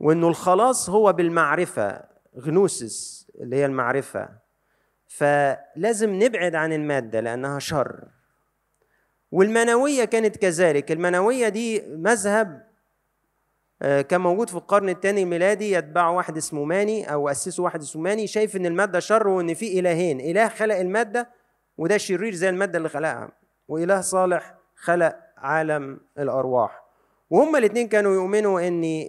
وإنه 0.00 0.28
الخلاص 0.28 0.90
هو 0.90 1.12
بالمعرفة 1.12 2.04
غنوسس 2.38 3.25
اللي 3.40 3.56
هي 3.56 3.66
المعرفة. 3.66 4.28
فلازم 5.08 6.22
نبعد 6.22 6.54
عن 6.54 6.72
المادة 6.72 7.20
لأنها 7.20 7.58
شر. 7.58 8.04
والمنوية 9.32 10.04
كانت 10.04 10.36
كذلك. 10.36 10.92
المنوية 10.92 11.48
دي 11.48 11.82
مذهب 11.86 12.66
كان 13.80 14.20
موجود 14.20 14.48
في 14.48 14.54
القرن 14.56 14.88
الثاني 14.88 15.22
الميلادي 15.22 15.72
يتبعه 15.72 16.10
واحد 16.10 16.36
اسمه 16.36 16.64
ماني 16.64 17.12
أو 17.12 17.28
أسسه 17.28 17.62
واحد 17.62 17.82
اسمه 17.82 18.02
ماني 18.02 18.26
شايف 18.26 18.56
إن 18.56 18.66
المادة 18.66 19.00
شر 19.00 19.28
وإن 19.28 19.54
في 19.54 19.80
إلهين. 19.80 20.20
إله 20.20 20.48
خلق 20.48 20.76
المادة 20.76 21.28
وده 21.78 21.96
شرير 21.96 22.34
زي 22.34 22.48
المادة 22.48 22.78
اللي 22.78 22.88
خلقها. 22.88 23.32
وإله 23.68 24.00
صالح 24.00 24.54
خلق 24.76 25.16
عالم 25.36 26.00
الأرواح. 26.18 26.82
وهما 27.30 27.58
الاثنين 27.58 27.88
كانوا 27.88 28.14
يؤمنوا 28.14 28.68
إن 28.68 29.08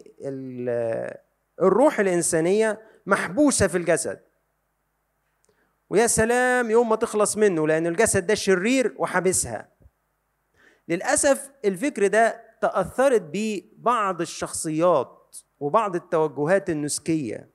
الروح 1.61 1.99
الإنسانية 1.99 2.82
محبوسة 3.07 3.67
في 3.67 3.77
الجسد. 3.77 4.19
ويا 5.89 6.07
سلام 6.07 6.71
يوم 6.71 6.89
ما 6.89 6.95
تخلص 6.95 7.37
منه 7.37 7.67
لأن 7.67 7.87
الجسد 7.87 8.27
ده 8.27 8.35
شرير 8.35 8.95
وحابسها 8.97 9.69
للأسف 10.87 11.51
الفكر 11.65 12.07
ده 12.07 12.41
تأثرت 12.61 13.21
بيه 13.21 13.63
بعض 13.77 14.21
الشخصيات 14.21 15.35
وبعض 15.59 15.95
التوجهات 15.95 16.69
النسكية. 16.69 17.49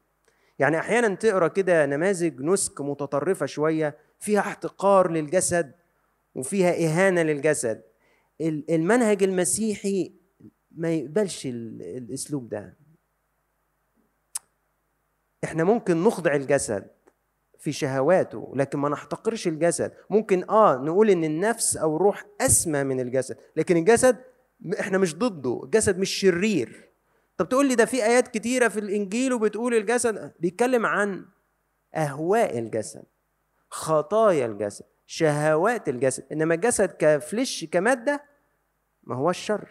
يعني 0.59 0.78
أحيانا 0.78 1.14
تقرأ 1.14 1.48
كده 1.48 1.86
نماذج 1.86 2.40
نسك 2.40 2.80
متطرفة 2.80 3.46
شوية 3.46 3.96
فيها 4.20 4.40
احتقار 4.40 5.11
للجسد 5.11 5.72
وفيها 6.34 6.70
إهانة 6.70 7.22
للجسد. 7.22 7.82
المنهج 8.40 9.22
المسيحي 9.22 10.12
ما 10.70 10.90
يقبلش 10.94 11.46
الأسلوب 11.46 12.48
ده. 12.48 12.76
إحنا 15.45 15.64
ممكن 15.64 16.05
نخضع 16.05 16.34
الجسد 16.34 16.86
في 17.59 17.72
شهواته 17.72 18.53
لكن 18.57 18.78
ما 18.78 18.88
نحتقرش 18.88 19.47
الجسد. 19.49 19.93
ممكن 20.11 20.51
آه 20.51 20.76
نقول 20.76 21.11
إن 21.11 21.24
النفس 21.24 21.76
أو 21.76 21.97
الروح 21.97 22.24
أسمى 22.40 22.84
من 22.84 23.01
الجسد 23.01 23.36
لكن 23.57 23.76
الجسد 23.76 24.16
إحنا 24.80 24.99
مش 24.99 25.16
ضده 25.16 25.61
الجسد 25.64 25.99
مش 25.99 26.11
شرير. 26.11 26.88
طب 27.36 27.49
تقول 27.49 27.68
لي 27.68 27.74
ده 27.74 27.84
في 27.84 28.05
آيات 28.05 28.28
كتيرة 28.28 28.68
في 28.68 28.80
الإنجيل 28.80 29.32
وبتقول 29.32 29.74
الجسد؟ 29.74 30.32
بيتكلم 30.40 30.86
عن 30.86 31.24
أهواء 31.95 32.59
الجسد 32.59 33.05
خطايا 33.70 34.47
الجسد 34.47 34.84
شهوات 35.07 35.88
الجسد. 35.88 36.24
إنما 36.32 36.55
الجسد 36.55 36.93
كفلش 36.99 37.64
كمادة 37.64 38.24
ما 39.05 39.16
هو 39.16 39.30
الشر 39.30 39.68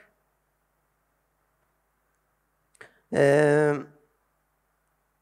آه 3.14 3.88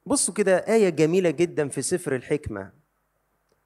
بصوا 0.10 0.34
كده 0.34 0.58
آية 0.58 0.90
جميلة 0.90 1.30
جدا 1.30 1.68
في 1.68 1.82
سفر 1.82 2.16
الحكمة. 2.16 2.72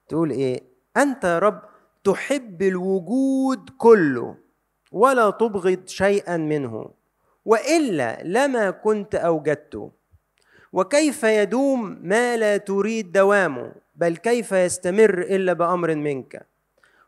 تقول 0.08 0.30
إيه؟ 0.30 0.62
أنت 0.96 1.24
يا 1.24 1.38
رب 1.38 1.62
تحب 2.04 2.62
الوجود 2.62 3.70
كله 3.78 4.36
ولا 4.92 5.30
تبغض 5.30 5.86
شيئا 5.86 6.36
منه 6.36 6.90
وإلا 7.44 8.22
لما 8.22 8.70
كنت 8.70 9.14
أوجدته. 9.14 9.90
وكيف 10.72 11.22
يدوم 11.22 11.98
ما 12.02 12.36
لا 12.36 12.56
تريد 12.56 13.12
دوامه 13.12 13.72
بل 13.94 14.16
كيف 14.16 14.52
يستمر 14.52 15.18
إلا 15.18 15.52
بأمر 15.52 15.94
منك. 15.94 16.46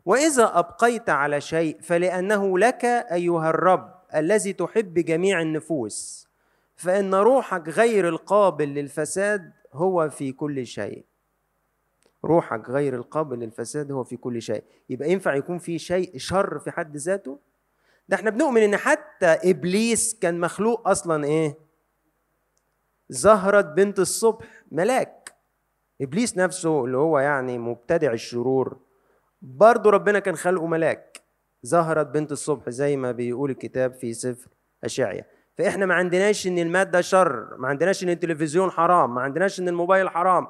وإذا 0.05 0.59
أبقيت 0.59 1.11
على 1.11 1.41
شيء 1.41 1.81
فلأنه 1.81 2.59
لك 2.59 2.85
أيها 2.85 3.51
الرب 3.51 3.95
الذي 4.15 4.53
تحب 4.53 4.95
جميع 4.95 5.41
النفوس. 5.41 6.26
فإن 6.77 7.15
روحك 7.15 7.69
غير 7.69 8.09
القابل 8.09 8.69
للفساد 8.69 9.53
هو 9.73 10.11
في 10.11 10.33
كل 10.33 10.67
شيء. 10.67 11.05
روحك 12.25 12.71
غير 12.71 12.95
القابل 12.95 13.39
للفساد 13.39 13.93
هو 13.93 14.05
في 14.05 14.17
كل 14.17 14.43
شيء. 14.43 14.65
يبقى 14.91 15.11
ينفع 15.11 15.35
يكون 15.35 15.59
في 15.59 15.79
شيء 15.79 16.19
شر 16.19 16.59
في 16.59 16.71
حد 16.71 16.97
ذاته؟ 16.97 17.39
ده 18.09 18.17
إحنا 18.17 18.31
بنؤمن 18.31 18.63
إن 18.63 18.77
حتى 18.77 19.27
إبليس 19.27 20.19
كان 20.19 20.41
مخلوق 20.41 20.89
أصلا 20.89 21.25
إيه؟ 21.25 21.59
زهرة 23.09 23.61
بنت 23.61 23.99
الصبح 23.99 24.47
ملاك. 24.73 25.35
إبليس 26.01 26.37
نفسه 26.39 26.85
اللي 26.85 26.97
هو 26.97 27.19
يعني 27.19 27.59
مبتدع 27.59 28.13
الشرور 28.13 28.79
برضه 29.43 29.91
ربنا 29.91 30.19
كان 30.19 30.37
خلقه 30.37 30.67
ملاك. 30.67 31.21
زهرة 31.63 32.03
بنت 32.03 32.33
الصبح 32.33 32.71
زي 32.71 32.97
ما 32.97 33.13
بيقول 33.13 33.51
الكتاب 33.51 33.95
في 33.95 34.13
سفر 34.15 34.49
اشعيا 34.85 35.25
فإحنا 35.59 35.87
ما 35.87 35.95
عندناش 35.95 36.47
إن 36.47 36.59
المادة 36.59 37.01
شر 37.01 37.57
ما 37.57 37.69
عندناش 37.69 38.05
إن 38.05 38.09
التلفزيون 38.09 38.71
حرام 38.71 39.15
ما 39.15 39.21
عندناش 39.21 39.61
إن 39.61 39.69
الموبايل 39.69 40.09
حرام. 40.09 40.47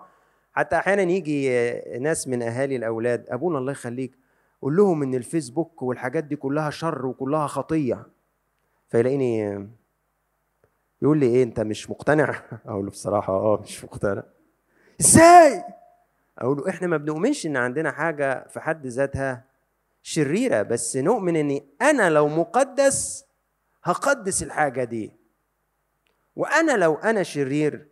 حتى 0.53 0.77
أحيانا 0.77 1.03
يجي 1.03 1.51
ناس 1.99 2.29
من 2.29 2.43
أهالي 2.43 2.77
الأولاد 2.77 3.27
أبونا 3.29 3.59
الله 3.59 3.73
يخليك 3.73 4.19
قول 4.63 4.77
لهم 4.77 5.03
إن 5.03 5.15
الفيسبوك 5.15 5.83
والحاجات 5.83 6.25
دي 6.25 6.37
كلها 6.37 6.71
شر 6.71 7.07
وكلها 7.07 7.47
خطية. 7.47 8.07
فيلاقيني 8.89 9.67
يقول 11.03 11.19
لي 11.19 11.27
إيه 11.27 11.43
أنت 11.43 11.61
مش 11.61 11.91
مقتنع؟ 11.91 12.43
أقول 12.67 12.85
له 12.85 12.91
بصراحة 12.91 13.33
آه 13.33 13.61
مش 13.63 13.85
مقتنع. 13.85 14.23
إزاي؟ 15.01 15.65
أقول 16.39 16.57
له 16.59 16.69
إحنا 16.69 16.87
ما 16.87 16.97
بنؤمنش 16.97 17.47
إن 17.47 17.57
عندنا 17.57 17.91
حاجة 17.91 18.47
في 18.49 18.61
حد 18.61 18.87
ذاتها 18.87 19.45
شريرة 20.03 20.63
بس 20.63 20.97
نؤمن 20.97 21.37
ان 21.37 21.61
أنا 21.83 22.11
لو 22.11 22.29
مقدس 22.29 23.26
هقدس 23.87 24.43
الحاجة 24.43 24.85
دي. 24.85 25.13
وأنا 26.37 26.77
لو 26.77 26.95
أنا 26.95 27.23
شرير 27.23 27.89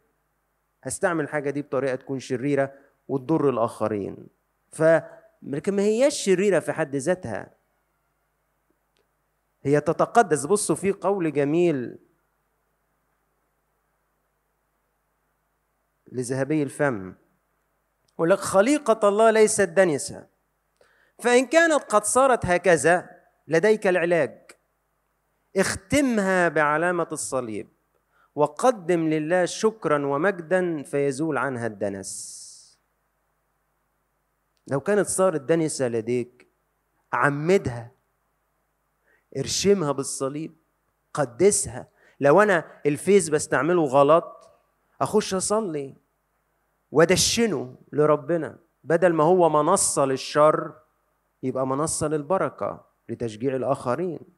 هستعمل 0.82 1.24
الحاجة 1.24 1.50
دي 1.50 1.62
بطريقة 1.62 1.94
تكون 1.94 2.20
شريرة 2.20 2.74
وتضر 3.08 3.50
الآخرين. 3.50 4.26
ف 4.72 4.82
لكن 5.42 5.76
ما 5.76 5.82
هياش 5.82 6.24
شريرة 6.24 6.60
في 6.60 6.72
حد 6.72 6.96
ذاتها. 6.96 7.54
هي 9.62 9.80
تتقدس. 9.80 10.46
بصوا 10.46 10.76
في 10.76 10.92
قول 10.92 11.32
جميل 11.32 11.98
لذهبي 16.12 16.62
الفم. 16.62 17.14
يقول 18.14 18.30
لك 18.30 18.38
خليقة 18.38 19.08
الله 19.08 19.30
ليست 19.30 19.68
دنسة. 19.68 20.26
فإن 21.18 21.46
كانت 21.46 21.84
قد 21.84 22.04
صارت 22.04 22.46
هكذا 22.46 23.10
لديك 23.48 23.86
العلاج. 23.86 24.53
اختمها 25.56 26.48
بعلامة 26.48 27.08
الصليب 27.12 27.68
وقدم 28.34 29.08
لله 29.08 29.44
شكرا 29.44 30.06
ومجدا 30.06 30.82
فيزول 30.82 31.38
عنها 31.38 31.66
الدنس. 31.66 32.44
لو 34.66 34.80
كانت 34.80 35.06
صارت 35.06 35.40
دنسة 35.40 35.88
لديك 35.88 36.46
عمدها 37.12 37.90
ارشمها 39.36 39.92
بالصليب 39.92 40.56
قدسها. 41.14 41.88
لو 42.20 42.42
أنا 42.42 42.80
الفيس 42.86 43.28
بستعمله 43.28 43.84
غلط 43.84 44.50
أخش 45.00 45.34
أصلي 45.34 45.94
وأدشنه 46.92 47.76
لربنا. 47.92 48.58
بدل 48.84 49.12
ما 49.12 49.24
هو 49.24 49.48
منصة 49.48 50.04
للشر 50.04 50.72
يبقى 51.42 51.66
منصة 51.66 52.08
للبركة 52.08 52.84
لتشجيع 53.08 53.56
الآخرين. 53.56 54.33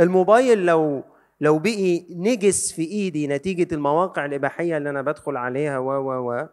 الموبايل 0.00 0.66
لو 0.66 1.04
لو 1.40 1.58
بقي 1.58 2.06
نجس 2.10 2.72
في 2.72 2.82
إيدي 2.82 3.26
نتيجة 3.26 3.74
المواقع 3.74 4.24
الإباحية 4.24 4.76
اللي 4.76 4.90
أنا 4.90 5.02
بدخل 5.02 5.36
عليها 5.36 5.78
و 5.78 5.90
و 5.90 6.30
و 6.30 6.48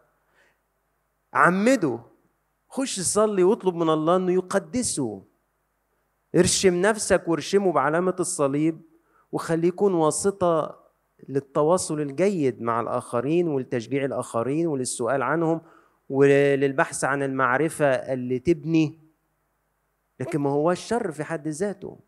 عمده 1.33 1.99
خش 2.69 2.99
صلي 2.99 3.43
واطلب 3.43 3.75
من 3.75 3.89
الله 3.89 4.15
إنه 4.15 4.31
يقدسه. 4.33 5.23
ارشم 6.35 6.81
نفسك 6.81 7.27
وارشمه 7.27 7.71
بعلامة 7.71 8.15
الصليب 8.19 8.81
وخليه 9.31 9.67
يكون 9.67 9.93
واسطة 9.93 10.79
للتواصل 11.29 12.01
الجيد 12.01 12.61
مع 12.61 12.81
الآخرين 12.81 13.47
ولتشجيع 13.47 14.05
الآخرين 14.05 14.67
وللسؤال 14.67 15.21
عنهم 15.21 15.61
وللبحث 16.09 17.03
عن 17.03 17.23
المعرفة 17.23 17.85
اللي 17.85 18.39
تبني. 18.39 18.99
لكن 20.19 20.39
ما 20.39 20.49
هو 20.49 20.71
الشر 20.71 21.11
في 21.11 21.23
حد 21.23 21.47
ذاته. 21.47 21.99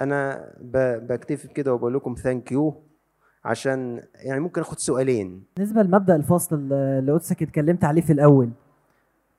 أنا 0.00 0.48
بكتفي 1.08 1.48
كده 1.48 1.74
وبقول 1.74 1.94
لكم 1.94 2.14
thank 2.14 2.52
you 2.52 2.82
عشان 3.44 4.02
يعني 4.14 4.40
ممكن 4.40 4.60
آخد 4.60 4.78
سؤالين. 4.78 5.42
بالنسبة 5.56 5.82
لمبدأ 5.82 6.16
الفصل 6.16 6.72
اللي 6.72 7.12
قدسك 7.12 7.42
اتكلمت 7.42 7.84
عليه 7.84 8.02
في 8.02 8.12
الأول 8.12 8.50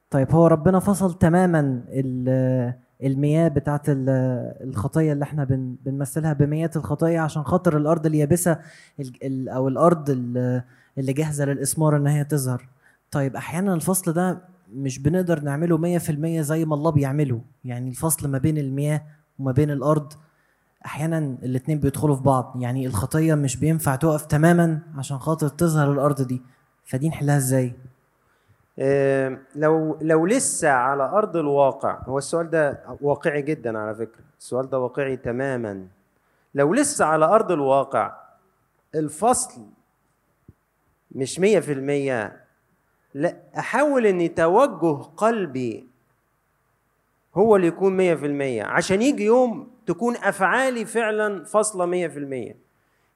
طيب 0.10 0.32
هو 0.32 0.48
ربنا 0.48 0.80
فصل 0.80 1.18
تماما 1.18 1.82
ال- 1.90 2.74
المياه 3.04 3.48
بتاعت 3.48 3.90
ال- 3.90 4.10
الخطية 4.64 5.14
اللي 5.14 5.24
إحنا 5.24 5.44
بن- 5.44 5.76
بنمثلها 5.86 6.34
بمياه 6.34 6.70
الخطية 6.76 7.20
عشان 7.20 7.44
خاطر 7.44 7.78
الأرض 7.78 8.06
اليابسة 8.06 8.60
ال- 9.00 9.24
ال- 9.24 9.50
أو 9.50 9.68
الأرض 9.68 10.10
ال- 10.10 10.64
اللي 10.98 11.14
جاهزة 11.14 11.46
للإسمار 11.46 11.96
إن 11.98 12.08
هي 12.08 12.24
تظهر. 12.24 12.68
طيب 13.12 13.36
أحيانا 13.36 13.74
الفصل 13.74 14.14
ده 14.14 14.42
مش 14.74 15.00
بنقدر 15.00 15.40
نعمله 15.40 15.78
100% 15.78 16.42
زي 16.42 16.66
ما 16.66 16.76
الله 16.76 16.92
بيعمله. 16.92 17.42
يعني 17.66 17.90
الفصل 17.90 18.28
ما 18.32 18.38
بين 18.38 18.58
المياه 18.58 19.02
وما 19.40 19.52
بين 19.52 19.72
الأرض 19.72 20.14
أحيانا 20.86 21.18
الاتنين 21.44 21.80
بيدخلوا 21.80 22.16
في 22.16 22.22
بعض 22.24 22.54
يعني 22.60 22.88
الخطية 22.88 23.36
مش 23.36 23.58
بينفع 23.58 23.96
تقف 23.96 24.26
تماما 24.26 24.80
عشان 24.98 25.18
خاطر 25.18 25.48
تظهر 25.48 25.92
الأرض 25.92 26.22
دي. 26.22 26.42
فدي 26.86 27.10
نحلها 27.10 27.38
إزاي؟ 27.38 27.74
لو 29.56 29.98
لو 30.02 30.26
لسه 30.26 30.70
على 30.70 31.04
أرض 31.04 31.38
الواقع 31.38 32.00
هو 32.04 32.18
السؤال 32.18 32.50
ده 32.50 32.80
واقعي 33.02 33.42
جدا 33.42 33.80
على 33.80 33.96
فكرة. 33.96 34.24
السؤال 34.40 34.70
ده 34.70 34.80
واقعي 34.80 35.18
تماما. 35.18 35.88
لو 36.56 36.74
لسه 36.74 37.06
على 37.06 37.26
أرض 37.26 37.52
الواقع 37.52 38.16
الفصل 38.96 39.62
مش 41.12 41.40
مية 41.40 41.60
في 41.60 41.74
المية 41.74 42.44
لا 43.14 43.36
أحاول 43.58 44.06
إن 44.06 44.36
توجه 44.36 45.04
قلبي 45.04 45.88
هو 47.36 47.56
اللي 47.56 47.68
يكون 47.68 47.98
مية 47.98 48.16
في 48.16 48.26
المية. 48.26 48.64
عشان 48.64 49.02
يجي 49.02 49.26
يوم 49.26 49.77
تكون 49.88 50.16
أفعالي 50.16 50.86
فعلا 50.86 51.44
في 52.08 52.18
المية. 52.18 52.56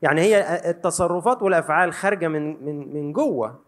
يعني 0.01 0.21
هي 0.21 0.61
التصرفات 0.69 1.41
والأفعال 1.41 1.93
خارجة 1.93 2.27
من 2.27 2.65
من 2.65 2.93
من 2.93 3.13
جوه. 3.13 3.59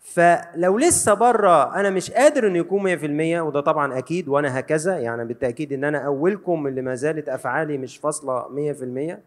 فلو 0.00 0.78
لسه 0.78 1.14
بره 1.14 1.74
أنا 1.74 1.90
مش 1.90 2.10
قادر 2.10 2.46
إنه 2.46 2.58
يكون 2.58 2.98
100% 3.38 3.40
وده 3.40 3.60
طبعا 3.60 3.98
أكيد 3.98 4.28
وأنا 4.28 4.58
هكذا 4.58 4.98
يعني 4.98 5.24
بالتأكيد 5.24 5.72
إن 5.72 5.84
أنا 5.84 5.98
أولكم 5.98 6.66
اللي 6.66 6.82
ما 6.82 6.94
زالت 6.94 7.28
أفعالي 7.28 7.78
مش 7.78 7.96
فاصلة 7.96 8.48
100% 9.12 9.18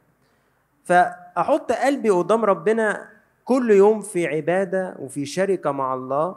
فأحط 0.86 1.72
قلبي 1.72 2.10
قدام 2.10 2.46
ربنا 2.46 3.10
كل 3.46 3.72
يوم 3.72 4.02
في 4.02 4.28
عبادة 4.28 4.96
وفي 5.00 5.26
شركة 5.26 5.72
مع 5.72 5.94
الله. 5.94 6.36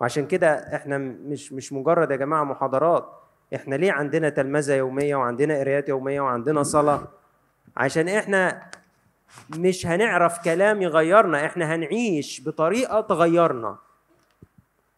وعشان 0.00 0.26
كده 0.26 0.76
إحنا 0.76 0.98
مش 0.98 1.52
مش 1.52 1.72
مجرد 1.72 2.10
يا 2.10 2.16
جماعة 2.16 2.44
محاضرات. 2.44 3.23
إحنا 3.54 3.74
ليه 3.74 3.92
عندنا 3.92 4.28
تلمذة 4.28 4.74
يومية 4.74 5.16
وعندنا 5.16 5.58
قرايات 5.58 5.88
يومية 5.88 6.20
وعندنا 6.20 6.62
صلاة؟ 6.62 7.08
عشان 7.76 8.08
إحنا 8.08 8.70
مش 9.56 9.86
هنعرف 9.86 10.44
كلام 10.44 10.82
يغيرنا 10.82 11.46
إحنا 11.46 11.74
هنعيش 11.74 12.42
بطريقة 12.46 13.00
تغيرنا. 13.00 13.78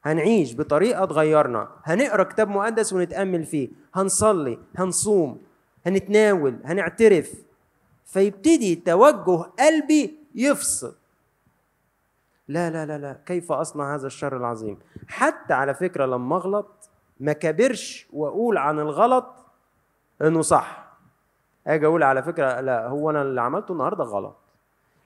هنعيش 0.05 0.57
بطريقة 0.57 1.05
تغيرنا. 1.05 1.69
هنقرأ 1.85 2.23
كتاب 2.23 2.49
مقدس 2.49 2.93
ونتأمل 2.93 3.45
فيه. 3.45 3.69
هنصلي 3.95 4.59
هنصوم 4.77 5.43
هنتناول 5.87 6.57
هنعترف. 6.65 7.33
فيبتدي 8.07 8.75
توجه 8.75 9.43
قلبي 9.43 10.15
يفصل. 10.35 10.95
لا 12.49 12.71
لا 12.71 12.87
لا 12.87 12.99
لا. 12.99 13.17
كيف 13.27 13.53
أصنع 13.53 13.95
هذا 13.95 14.07
الشر 14.07 14.37
العظيم؟ 14.37 14.79
حتى 15.09 15.55
على 15.55 15.75
فكرة 15.75 16.07
لما 16.07 16.37
أغلط 16.37 16.76
ما 17.21 17.33
كبرش 17.33 18.07
وأقول 18.12 18.59
عن 18.59 18.79
الغلط 18.79 19.35
إنه 20.23 20.43
صح. 20.43 20.87
أجي 21.67 21.87
أقول 21.87 22.03
على 22.03 22.23
فكرة 22.23 22.61
لا 22.61 22.87
هو 22.87 23.11
أنا 23.11 23.23
اللي 23.23 23.41
عملته 23.41 23.73
النهارده 23.73 24.05
غلط. 24.05 24.37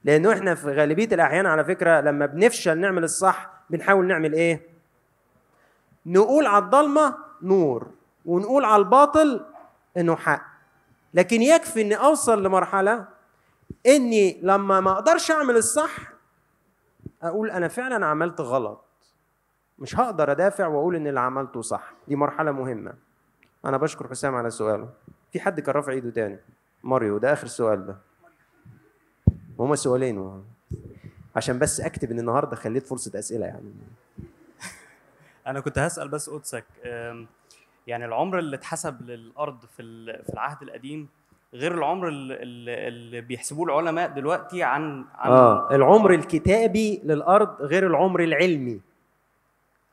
لأنه 0.05 0.33
إحنا 0.33 0.55
في 0.55 0.67
غالبية 0.73 1.09
الأحيان 1.13 1.47
على 1.47 1.65
فكرة 1.65 2.01
لما 2.01 2.27
بنفشل 2.27 2.79
نعمل 2.79 3.05
الصح 3.05 3.51
بنحاول 3.71 4.07
نعمل 4.07 4.33
إيه؟ 4.33 4.61
نقول 6.07 6.47
على 6.47 6.65
الضلمة 6.65 7.15
نور 7.43 7.87
ونقول 8.27 8.65
على 8.65 8.77
الباطل 8.83 9.47
إنه 9.97 10.17
حق. 10.17 10.43
لكن 11.15 11.43
يكفي 11.43 11.81
إني 11.83 11.95
أوصل 11.95 12.43
لمرحلة 12.43 13.05
إني 13.87 14.41
لما 14.43 14.81
ما 14.81 14.93
أقدرش 14.93 15.31
أعمل 15.31 15.57
الصح 15.57 15.97
أقول 17.23 17.51
أنا 17.51 17.69
فعلا 17.69 18.07
عملت 18.07 18.41
غلط. 18.41 18.85
مش 19.81 19.99
هقدر 20.01 20.31
أدافع 20.33 20.67
وأقول 20.67 20.97
إن 20.97 21.07
اللي 21.07 21.21
عملته 21.21 21.63
صح. 21.63 21.93
دي 22.09 22.17
مرحلة 22.17 22.53
مهمة. 22.53 22.93
أنا 23.65 23.77
بشكر 23.77 24.09
حسام 24.09 24.35
على 24.35 24.51
سؤاله. 24.51 24.89
في 25.33 25.41
حد 25.41 25.61
كان 25.61 25.75
رافع 25.75 25.93
إيده 25.93 26.11
تاني؟ 26.11 26.39
ماريو. 26.85 27.19
ده 27.19 27.33
آخر 27.33 27.47
سؤال 27.47 27.87
ده. 27.87 27.97
هما 29.59 29.77
سؤالين 29.77 30.19
و... 30.19 30.43
عشان 31.37 31.59
بس 31.59 31.81
أكتب 31.81 32.11
إن 32.11 32.19
النهارده 32.19 32.57
خليت 32.57 32.87
فرصة 32.87 33.19
أسئلة 33.19 33.47
يعني. 33.47 33.73
أنا 35.47 35.61
كنت 35.61 35.79
هسأل 35.79 36.09
بس 36.09 36.31
قدسك 36.31 36.65
يعني 37.87 38.05
العمر 38.05 38.39
اللي 38.39 38.57
اتحسب 38.57 39.03
للأرض 39.03 39.65
في 39.77 39.83
في 40.23 40.33
العهد 40.35 40.63
القديم 40.63 41.09
غير 41.55 41.75
العمر 41.75 42.09
اللي- 42.09 42.43
اللي 42.89 43.21
بيحسبوه 43.21 43.65
العلماء 43.67 44.09
دلوقتي 44.11 44.63
عن 44.63 45.05
عن 45.15 45.31
آه 45.33 45.75
العمر 45.75 46.15
الكتابي 46.15 47.01
للأرض 47.05 47.63
غير 47.63 47.87
العمر 47.87 48.23
العلمي. 48.23 48.81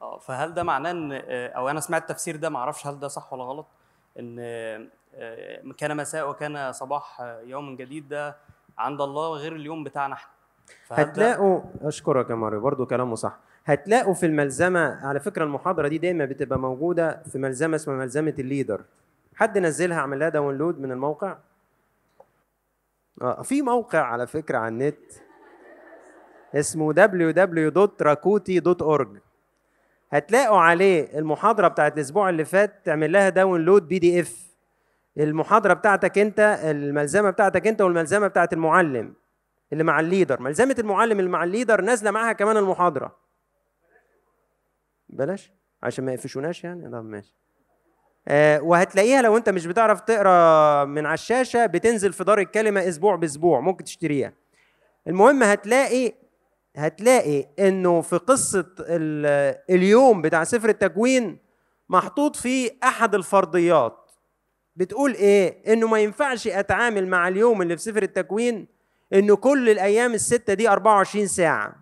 آه 0.07 0.17
فهل 0.17 0.53
ده 0.53 0.63
معناه 0.63 0.91
إن 0.91 1.11
آه، 1.11 1.47
أو 1.47 1.69
أنا 1.69 1.79
سمعت 1.79 2.01
التفسير 2.01 2.35
ده 2.35 2.49
ما 2.49 2.59
أعرفش 2.59 2.87
هل 2.87 2.99
ده 2.99 3.07
صح 3.07 3.33
ولا 3.33 3.43
غلط 3.43 3.65
إن 4.19 4.37
آه، 4.39 4.85
آه، 5.15 5.61
كان 5.77 5.97
مساء 5.97 6.29
وكان 6.29 6.71
صباح 6.71 7.21
آه، 7.21 7.41
يوم 7.41 7.75
جديد 7.75 8.09
ده 8.09 8.35
عند 8.77 9.01
الله 9.01 9.29
غير 9.29 9.55
اليوم 9.55 9.83
بتاعنا 9.83 10.13
إحنا. 10.13 10.29
هتلاقوا 10.91 11.61
أشكرك 11.81 12.29
يا 12.29 12.35
ماريو 12.35 12.59
برضو 12.61 12.85
كلامه 12.85 13.15
صح. 13.15 13.37
هتلاقوا 13.65 14.13
في 14.13 14.25
الملزمة 14.25 15.07
على 15.07 15.19
فكرة 15.19 15.43
المحاضرة 15.43 15.87
دي 15.87 15.97
دايما 15.97 16.25
بتبقى 16.25 16.59
موجودة 16.59 17.23
في 17.31 17.37
ملزمة 17.37 17.75
اسمها 17.75 17.95
ملزمة 17.95 18.33
الليدر. 18.39 18.81
حد 19.35 19.57
نزلها 19.57 20.01
عمل 20.01 20.19
لها 20.19 20.29
download 20.29 20.79
من 20.79 20.91
الموقع؟ 20.91 21.37
آه 23.21 23.41
في 23.41 23.61
موقع 23.61 24.01
على 24.01 24.27
فكرة 24.27 24.57
على 24.57 24.67
النت 24.67 24.99
اسمه 26.55 26.93
www.rakuti.org 26.93 29.07
هتلاقوا 30.11 30.57
عليه 30.57 31.19
المحاضرة 31.19 31.67
بتاعت 31.67 31.95
الأسبوع 31.95 32.29
اللي 32.29 32.45
فات 32.45 32.85
تعمل 32.85 33.11
لها 33.11 33.29
download 33.29 33.87
PDF 33.87 34.47
المحاضرة 35.17 35.73
بتاعتك 35.73 36.17
أنت 36.17 36.59
الملزمة 36.63 37.29
بتاعتك 37.29 37.67
أنت 37.67 37.81
والملزمة 37.81 38.27
بتاعت 38.27 38.53
المعلم 38.53 39.13
اللي 39.73 39.83
مع 39.83 39.99
ال 39.99 40.04
leader. 40.04 40.41
ملزمة 40.41 40.75
المعلم 40.79 41.19
اللي 41.19 41.29
مع 41.29 41.43
ال 41.43 41.49
leader 41.49 41.81
نازلة 41.81 42.11
معاها 42.11 42.33
كمان 42.33 42.57
المحاضرة. 42.57 43.15
بلاش؟ 45.09 45.51
عشان 45.83 46.05
ما 46.05 46.13
يقفشوناش 46.13 46.63
يعني؟ 46.63 46.89
طب 46.89 47.05
ماشي. 47.05 47.35
آه 48.27 48.61
وهتلاقيها 48.61 49.21
لو 49.21 49.37
أنت 49.37 49.49
مش 49.49 49.65
بتعرف 49.65 50.01
تقرأ 50.01 50.85
من 50.85 51.05
على 51.05 51.13
الشاشة 51.13 51.65
بتنزل 51.65 52.13
في 52.13 52.23
دار 52.23 52.39
الكلمة 52.39 52.87
أسبوع 52.87 53.15
بأسبوع. 53.15 53.59
ممكن 53.59 53.83
تشتريها. 53.83 54.33
المهم 55.07 55.43
هتلاقي 55.43 56.13
هتلاقي 56.77 57.45
إنه 57.59 58.01
في 58.01 58.17
قصة 58.17 58.65
ال- 58.79 59.55
اليوم 59.69 60.21
بتاع 60.21 60.43
سفر 60.43 60.69
التكوين 60.69 61.37
محطوط 61.89 62.35
فيه 62.35 62.71
أحد 62.83 63.15
الفرضيات. 63.15 64.11
بتقول 64.75 65.13
إيه؟ 65.13 65.73
إنه 65.73 65.87
ما 65.87 65.99
ينفعش 65.99 66.47
أتعامل 66.47 67.07
مع 67.07 67.27
اليوم 67.27 67.61
اللي 67.61 67.77
في 67.77 67.83
سفر 67.83 68.03
التكوين 68.03 68.67
إنه 69.13 69.35
كل 69.35 69.69
الأيام 69.69 70.13
الستة 70.13 70.53
دي 70.53 70.69
24 70.69 71.27
ساعة. 71.27 71.75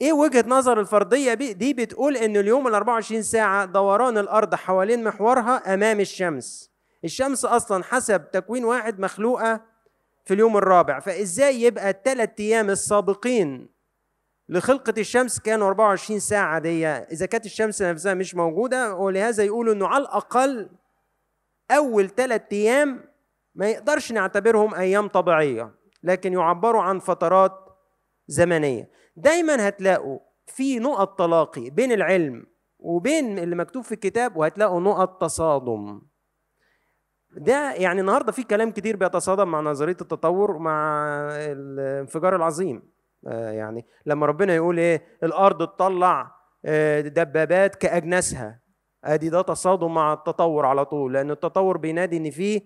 إيه 0.00 0.12
وجهة 0.12 0.44
نظر 0.48 0.80
الفرضية 0.80 1.34
دي؟ 1.34 1.74
بتقول 1.74 2.16
ان 2.16 2.36
اليوم 2.36 2.66
ال 2.68 2.74
24 2.74 3.22
ساعة 3.22 3.64
دوران 3.64 4.18
الأرض 4.18 4.54
حوالين 4.54 5.04
محورها 5.04 5.74
أمام 5.74 6.00
الشمس. 6.00 6.70
الشمس 7.04 7.44
أصلا 7.44 7.84
حسب 7.84 8.30
تكوين 8.30 8.64
واحد 8.64 9.00
مخلوقة 9.00 9.60
في 10.24 10.34
اليوم 10.34 10.56
الرابع. 10.56 11.00
فإزاي 11.00 11.62
يبقى 11.62 11.90
الثلاث 11.90 12.30
أيام 12.40 12.70
السابقين 12.70 13.73
لخلقة 14.48 14.94
الشمس 14.98 15.40
كانوا 15.40 15.66
24 15.66 16.20
ساعة 16.20 16.46
عادية. 16.46 16.88
إذا 16.94 17.26
كانت 17.26 17.46
الشمس 17.46 17.82
نفسها 17.82 18.14
مش 18.14 18.34
موجودة 18.34 18.94
ولهذا 18.94 19.44
يقولوا 19.44 19.74
إنه 19.74 19.86
على 19.86 20.02
الأقل 20.02 20.70
أول 21.70 22.08
ثلاث 22.08 22.42
أيام 22.52 23.04
ما 23.54 23.68
يقدرش 23.68 24.12
نعتبرهم 24.12 24.74
أيام 24.74 25.08
طبيعية 25.08 25.74
لكن 26.02 26.32
يعبروا 26.32 26.82
عن 26.82 26.98
فترات 26.98 27.52
زمنية. 28.26 28.90
دايما 29.16 29.68
هتلاقوا 29.68 30.18
في 30.46 30.78
نقط 30.78 31.18
تلاقي 31.18 31.70
بين 31.70 31.92
العلم 31.92 32.46
وبين 32.78 33.38
اللي 33.38 33.56
مكتوب 33.56 33.84
في 33.84 33.92
الكتاب 33.92 34.36
وهتلاقوا 34.36 34.80
نقط 34.80 35.20
تصادم. 35.20 36.02
ده 37.30 37.72
يعني 37.74 38.00
النهارده 38.00 38.32
في 38.32 38.42
كلام 38.42 38.70
كتير 38.70 38.96
بيتصادم 38.96 39.48
مع 39.48 39.60
نظرية 39.60 39.96
التطور 40.00 40.58
مع 40.58 41.04
الانفجار 41.32 42.36
العظيم. 42.36 42.82
يعني 43.26 43.86
لما 44.06 44.26
ربنا 44.26 44.54
يقول 44.54 44.78
إيه 44.78 45.02
الأرض 45.22 45.66
تطلع 45.68 46.34
آه 46.64 47.00
دبابات 47.00 47.74
كأجناسها. 47.74 48.60
أدي 49.04 49.28
ده 49.28 49.42
تصادم 49.42 49.94
مع 49.94 50.12
التطور 50.12 50.66
على 50.66 50.84
طول 50.84 51.14
لأن 51.14 51.30
التطور 51.30 51.76
بينادي 51.76 52.16
إن 52.16 52.30
في 52.30 52.62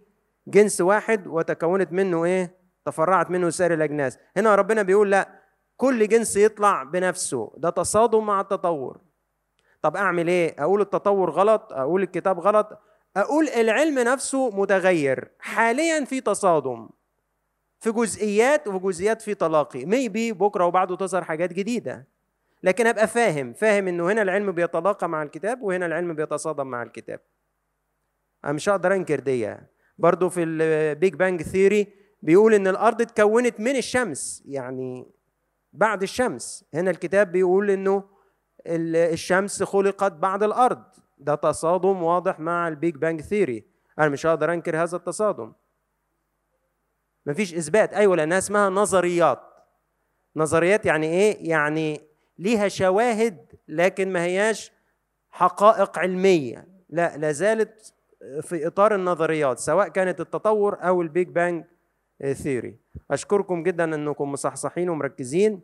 جنس 0.47 0.81
واحد 0.81 1.27
وتكونت 1.27 1.93
منه 1.93 2.25
إيه 2.25 2.59
تفرعت 2.85 3.31
منه 3.31 3.51
سائر 3.51 3.75
الأجناس. 3.75 4.19
هنا 4.37 4.55
ربنا 4.55 4.83
بيقول 4.83 5.11
لا 5.11 5.29
كل 5.77 6.09
جنس 6.09 6.37
يطلع 6.37 6.83
بنفسه. 6.83 7.53
ده 7.57 7.71
تصادم 7.71 8.27
مع 8.27 8.41
التطور. 8.41 9.01
طب 9.83 9.97
أعمل 9.97 10.29
إيه؟ 10.29 10.57
أقول 10.59 10.81
التطور 10.81 11.31
غلط؟ 11.31 11.73
أقول 11.73 12.03
الكتاب 12.03 12.41
غلط؟ 12.41 12.79
أقول 13.17 13.49
العلم 13.49 13.99
نفسه 13.99 14.51
متغير. 14.51 15.31
حاليا 15.39 16.05
في 16.05 16.21
تصادم. 16.21 16.89
في 17.81 17.93
جزئيات 17.93 18.68
وفي 18.68 18.79
جزئيات 18.79 19.22
في 19.22 19.35
تلاقي 19.35 19.85
ميبي 19.85 20.33
بكرة 20.33 20.64
وبعده 20.64 20.97
تظهر 20.97 21.24
حاجات 21.24 21.53
جديدة. 21.53 22.07
لكن 22.62 22.87
أبقى 22.87 23.07
فاهم 23.07 23.53
فاهم 23.53 23.89
إنه 23.89 24.12
هنا 24.12 24.22
العلم 24.22 24.53
بيتلاقى 24.53 25.09
مع 25.09 25.22
الكتاب 25.22 25.62
وهنا 25.62 25.87
العلم 25.87 26.14
بيتصادم 26.14 26.66
مع 26.66 26.83
الكتاب. 26.83 27.20
أنا 28.45 28.53
مش 28.53 28.68
هقدر 28.68 28.95
انكر 28.95 29.20
دي. 29.20 29.55
برضو 29.99 30.29
في 30.29 30.43
ال 30.43 30.61
Big 30.61 31.14
Bang 31.14 31.43
theory 31.43 31.87
بيقول 32.22 32.55
إن 32.55 32.66
الأرض 32.66 33.03
اتكونت 33.03 33.61
من 33.61 33.76
الشمس 33.76 34.43
يعني 34.47 35.07
بعد 35.72 36.03
الشمس. 36.03 36.64
هنا 36.74 36.91
الكتاب 36.91 37.33
بيقول 37.33 37.70
إنه 37.70 38.05
ال- 38.66 38.97
الشمس 38.97 39.62
خلقت 39.62 40.12
بعد 40.12 40.43
الأرض. 40.43 40.83
ده 41.18 41.35
تصادم 41.35 42.03
واضح 42.03 42.41
مع 42.41 42.68
ال 42.69 42.76
Big 42.76 42.97
Bang 42.97 43.21
theory 43.21 43.64
أنا 43.99 44.09
مش 44.09 44.26
هقدر 44.26 44.53
انكر 44.53 44.83
هذا 44.83 44.97
التصادم. 44.97 45.53
مفيش 47.29 47.55
إثبات. 47.55 47.95
أيوه 47.95 48.16
لأنها 48.16 48.39
اسمها 48.39 48.68
نظريات. 48.68 49.41
نظريات 50.37 50.87
يعني 50.87 51.07
إيه؟ 51.07 51.51
يعني 51.51 52.01
ليها 52.39 52.68
شواهد 52.68 53.37
لكن 53.68 54.12
ما 54.12 54.22
هياش 54.22 54.72
حقائق 55.31 55.99
علمية. 55.99 56.66
لا 56.91 57.16
لا 57.16 57.33
زالت 57.33 57.95
في 58.41 58.66
إطار 58.66 58.95
النظريات 58.95 59.59
سواء 59.59 59.89
كانت 59.89 60.20
التطور 60.20 60.79
أو 60.83 61.03
ال 61.03 61.09
Big 61.09 61.29
Bang 61.29 61.64
theory 62.33 62.77
أشكركم 63.11 63.62
جدا 63.62 63.85
إنكم 63.95 64.33
مصحصحين 64.33 64.89
ومركزين. 64.89 65.57